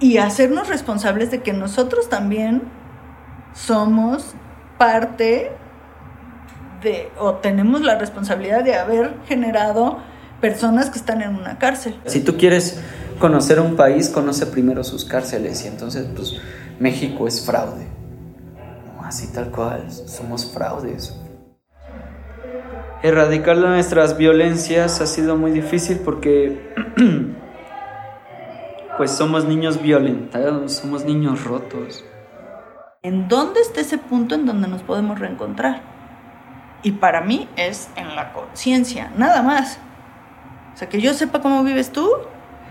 y 0.00 0.16
hacernos 0.16 0.68
responsables 0.68 1.30
de 1.30 1.42
que 1.42 1.52
nosotros 1.52 2.08
también 2.08 2.62
somos 3.54 4.34
parte 4.78 5.52
de, 6.82 7.10
o 7.18 7.34
tenemos 7.34 7.82
la 7.82 7.98
responsabilidad 7.98 8.64
de 8.64 8.76
haber 8.76 9.14
generado 9.26 9.98
personas 10.40 10.88
que 10.88 10.98
están 10.98 11.20
en 11.20 11.34
una 11.34 11.58
cárcel. 11.58 12.00
Si 12.06 12.20
tú 12.20 12.38
quieres 12.38 12.80
conocer 13.18 13.60
un 13.60 13.76
país, 13.76 14.08
conoce 14.08 14.46
primero 14.46 14.82
sus 14.82 15.04
cárceles 15.04 15.62
y 15.66 15.68
entonces 15.68 16.06
pues 16.16 16.36
México 16.78 17.28
es 17.28 17.44
fraude. 17.44 17.86
así 19.04 19.26
tal 19.26 19.50
cual, 19.50 19.86
somos 19.90 20.46
fraudes 20.46 21.19
erradicar 23.02 23.56
nuestras 23.56 24.16
violencias 24.16 25.00
ha 25.00 25.06
sido 25.06 25.36
muy 25.36 25.50
difícil 25.50 26.00
porque 26.04 26.74
pues 28.96 29.10
somos 29.10 29.44
niños 29.44 29.80
violentados, 29.80 30.72
somos 30.72 31.04
niños 31.04 31.44
rotos. 31.44 32.04
¿En 33.02 33.28
dónde 33.28 33.60
está 33.60 33.80
ese 33.80 33.96
punto 33.96 34.34
en 34.34 34.44
donde 34.44 34.68
nos 34.68 34.82
podemos 34.82 35.18
reencontrar? 35.18 35.80
Y 36.82 36.92
para 36.92 37.22
mí 37.22 37.48
es 37.56 37.88
en 37.96 38.14
la 38.14 38.32
conciencia, 38.32 39.10
nada 39.16 39.42
más. 39.42 39.78
O 40.74 40.76
sea, 40.76 40.88
que 40.88 41.00
yo 41.00 41.14
sepa 41.14 41.40
cómo 41.40 41.64
vives 41.64 41.92
tú, 41.92 42.10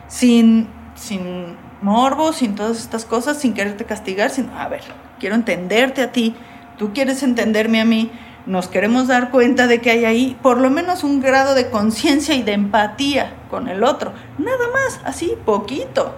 sin, 0.08 0.68
sin 0.96 1.58
morbo, 1.82 2.34
sin 2.34 2.56
todas 2.56 2.80
estas 2.80 3.06
cosas, 3.06 3.40
sin 3.40 3.54
quererte 3.54 3.86
castigar, 3.86 4.30
sin, 4.30 4.50
a 4.50 4.68
ver, 4.68 4.82
quiero 5.20 5.36
entenderte 5.36 6.02
a 6.02 6.12
ti, 6.12 6.36
tú 6.78 6.92
quieres 6.94 7.24
entenderme 7.24 7.82
a 7.82 7.86
mí, 7.86 8.12
nos 8.50 8.68
queremos 8.68 9.08
dar 9.08 9.30
cuenta 9.30 9.68
de 9.68 9.80
que 9.80 9.92
hay 9.92 10.06
ahí 10.06 10.38
por 10.42 10.58
lo 10.58 10.72
menos 10.72 11.04
un 11.04 11.22
grado 11.22 11.54
de 11.54 11.70
conciencia 11.70 12.34
y 12.34 12.42
de 12.42 12.54
empatía 12.54 13.36
con 13.48 13.68
el 13.68 13.84
otro. 13.84 14.12
Nada 14.40 14.68
más, 14.74 15.00
así, 15.06 15.38
poquito. 15.46 16.16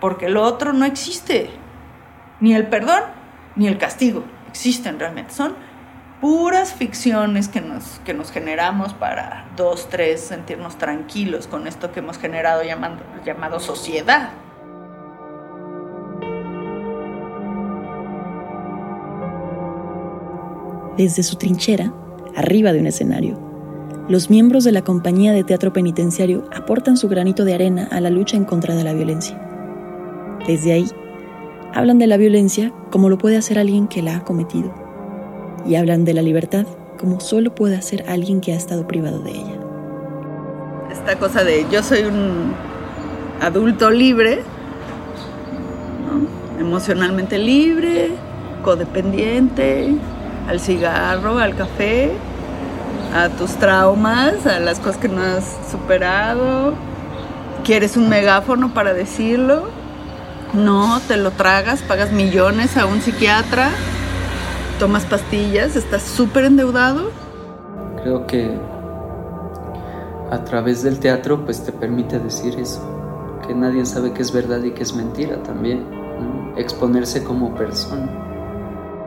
Porque 0.00 0.26
el 0.26 0.38
otro 0.38 0.72
no 0.72 0.86
existe. 0.86 1.50
Ni 2.40 2.54
el 2.54 2.68
perdón, 2.68 3.02
ni 3.54 3.68
el 3.68 3.76
castigo 3.76 4.24
existen 4.48 4.98
realmente. 4.98 5.34
Son 5.34 5.54
puras 6.22 6.72
ficciones 6.72 7.48
que 7.48 7.60
nos, 7.60 8.00
que 8.06 8.14
nos 8.14 8.32
generamos 8.32 8.94
para 8.94 9.44
dos, 9.56 9.90
tres, 9.90 10.22
sentirnos 10.22 10.78
tranquilos 10.78 11.46
con 11.46 11.66
esto 11.66 11.92
que 11.92 12.00
hemos 12.00 12.16
generado 12.16 12.62
llamando, 12.62 13.04
llamado 13.26 13.60
sociedad. 13.60 14.30
Desde 20.96 21.22
su 21.22 21.36
trinchera, 21.36 21.92
arriba 22.36 22.72
de 22.72 22.80
un 22.80 22.86
escenario. 22.86 23.38
Los 24.08 24.28
miembros 24.28 24.64
de 24.64 24.72
la 24.72 24.82
compañía 24.82 25.32
de 25.32 25.44
teatro 25.44 25.72
penitenciario 25.72 26.44
aportan 26.54 26.96
su 26.96 27.08
granito 27.08 27.44
de 27.44 27.54
arena 27.54 27.88
a 27.90 28.00
la 28.00 28.10
lucha 28.10 28.36
en 28.36 28.44
contra 28.44 28.74
de 28.74 28.84
la 28.84 28.92
violencia. 28.92 29.40
Desde 30.46 30.72
ahí, 30.72 30.86
hablan 31.72 31.98
de 31.98 32.06
la 32.06 32.16
violencia 32.16 32.72
como 32.90 33.08
lo 33.08 33.16
puede 33.16 33.36
hacer 33.36 33.58
alguien 33.58 33.88
que 33.88 34.02
la 34.02 34.16
ha 34.16 34.24
cometido. 34.24 34.74
Y 35.66 35.76
hablan 35.76 36.04
de 36.04 36.12
la 36.12 36.20
libertad 36.20 36.66
como 36.98 37.20
solo 37.20 37.54
puede 37.54 37.76
hacer 37.76 38.04
alguien 38.08 38.40
que 38.40 38.52
ha 38.52 38.56
estado 38.56 38.86
privado 38.86 39.20
de 39.20 39.30
ella. 39.30 39.60
Esta 40.92 41.18
cosa 41.18 41.42
de 41.42 41.66
yo 41.70 41.82
soy 41.82 42.02
un 42.02 42.52
adulto 43.40 43.90
libre, 43.90 44.42
emocionalmente 46.60 47.38
libre, 47.38 48.10
codependiente, 48.62 49.94
al 50.48 50.60
cigarro, 50.60 51.38
al 51.38 51.54
café, 51.56 52.12
a 53.14 53.28
tus 53.28 53.52
traumas, 53.52 54.46
a 54.46 54.58
las 54.58 54.78
cosas 54.78 54.96
que 54.98 55.08
no 55.08 55.22
has 55.22 55.44
superado. 55.70 56.74
¿Quieres 57.64 57.96
un 57.96 58.08
megáfono 58.08 58.74
para 58.74 58.92
decirlo? 58.92 59.68
No, 60.52 61.00
te 61.08 61.16
lo 61.16 61.30
tragas, 61.30 61.82
pagas 61.82 62.12
millones 62.12 62.76
a 62.76 62.86
un 62.86 63.00
psiquiatra, 63.00 63.70
tomas 64.78 65.04
pastillas, 65.04 65.76
estás 65.76 66.02
súper 66.02 66.44
endeudado. 66.44 67.10
Creo 68.02 68.26
que 68.26 68.56
a 70.30 70.44
través 70.44 70.82
del 70.82 71.00
teatro 71.00 71.44
pues 71.44 71.64
te 71.64 71.72
permite 71.72 72.18
decir 72.18 72.58
eso, 72.58 72.80
que 73.46 73.54
nadie 73.54 73.84
sabe 73.86 74.12
que 74.12 74.22
es 74.22 74.32
verdad 74.32 74.62
y 74.62 74.72
que 74.72 74.82
es 74.82 74.94
mentira 74.94 75.42
también, 75.42 75.84
exponerse 76.56 77.24
como 77.24 77.54
persona. 77.54 78.33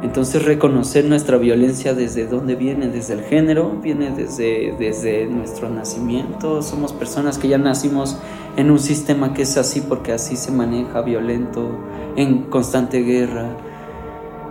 Entonces 0.04 0.46
reconocer 0.46 1.06
nuestra 1.06 1.38
violencia 1.38 1.96
desde 1.96 2.28
dónde 2.28 2.56
viene, 2.56 2.88
desde 2.88 3.14
el 3.14 3.22
género, 3.22 3.72
viene 3.82 4.12
desde, 4.12 4.76
desde 4.78 5.26
nuestro 5.26 5.70
nacimiento. 5.70 6.62
Somos 6.62 6.94
personas 6.94 7.40
que 7.40 7.48
ya 7.48 7.58
nacimos 7.58 8.18
en 8.58 8.70
un 8.70 8.78
sistema 8.78 9.34
que 9.34 9.42
es 9.42 9.58
así 9.58 9.82
porque 9.82 10.12
así 10.12 10.36
se 10.36 10.52
maneja 10.52 11.02
violento, 11.02 11.80
en 12.16 12.44
constante 12.44 13.00
guerra. 13.00 13.58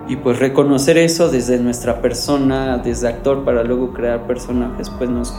Y 0.09 0.17
pues 0.17 0.39
reconocer 0.41 0.99
eso 0.99 1.29
desde 1.29 1.59
nuestra 1.59 2.01
persona, 2.01 2.79
desde 2.79 3.07
actor, 3.07 3.45
para 3.45 3.63
luego 3.63 3.93
crear 3.93 4.27
personajes, 4.27 4.91
pues 4.91 5.11
nos, 5.11 5.33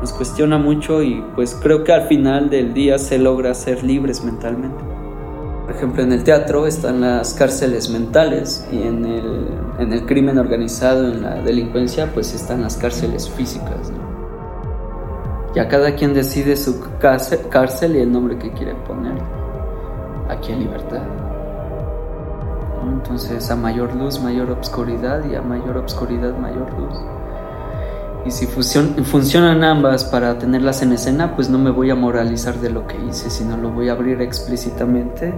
nos 0.00 0.12
cuestiona 0.12 0.58
mucho 0.58 1.02
y 1.02 1.22
pues 1.34 1.58
creo 1.62 1.82
que 1.82 1.92
al 1.92 2.08
final 2.08 2.50
del 2.50 2.74
día 2.74 2.98
se 2.98 3.18
logra 3.18 3.54
ser 3.54 3.84
libres 3.84 4.22
mentalmente. 4.22 4.93
Por 5.64 5.74
ejemplo, 5.74 6.02
en 6.02 6.12
el 6.12 6.24
teatro 6.24 6.66
están 6.66 7.00
las 7.00 7.32
cárceles 7.32 7.88
mentales 7.88 8.68
y 8.70 8.82
en 8.82 9.06
el, 9.06 9.48
en 9.78 9.92
el 9.94 10.04
crimen 10.04 10.36
organizado, 10.36 11.08
en 11.08 11.22
la 11.22 11.36
delincuencia, 11.36 12.10
pues 12.12 12.34
están 12.34 12.60
las 12.60 12.76
cárceles 12.76 13.30
físicas. 13.30 13.90
Ya 15.54 15.66
cada 15.66 15.94
quien 15.94 16.12
decide 16.12 16.56
su 16.56 16.84
cárcel 16.98 17.96
y 17.96 18.00
el 18.00 18.12
nombre 18.12 18.36
que 18.36 18.52
quiere 18.52 18.74
poner. 18.86 19.14
Aquí 20.28 20.52
en 20.52 20.60
libertad. 20.60 21.02
Entonces, 22.82 23.50
a 23.50 23.56
mayor 23.56 23.94
luz, 23.94 24.20
mayor 24.20 24.50
obscuridad 24.50 25.24
y 25.30 25.34
a 25.34 25.40
mayor 25.40 25.78
obscuridad, 25.78 26.36
mayor 26.36 26.70
luz. 26.78 27.13
Y 28.26 28.30
si 28.30 28.46
funcionan 28.46 29.64
ambas 29.64 30.04
para 30.04 30.38
tenerlas 30.38 30.80
en 30.82 30.92
escena, 30.92 31.36
pues 31.36 31.50
no 31.50 31.58
me 31.58 31.70
voy 31.70 31.90
a 31.90 31.94
moralizar 31.94 32.58
de 32.58 32.70
lo 32.70 32.86
que 32.86 32.96
hice, 33.06 33.28
sino 33.28 33.56
lo 33.58 33.70
voy 33.70 33.90
a 33.90 33.92
abrir 33.92 34.22
explícitamente 34.22 35.34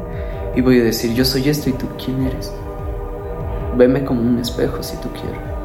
y 0.54 0.60
voy 0.60 0.80
a 0.80 0.84
decir, 0.84 1.12
yo 1.12 1.24
soy 1.24 1.48
esto 1.48 1.68
y 1.68 1.72
tú 1.72 1.86
quién 2.02 2.22
eres. 2.22 2.52
Veme 3.76 4.04
como 4.04 4.22
un 4.22 4.38
espejo 4.38 4.82
si 4.82 4.96
tú 4.98 5.08
quieres. 5.10 5.55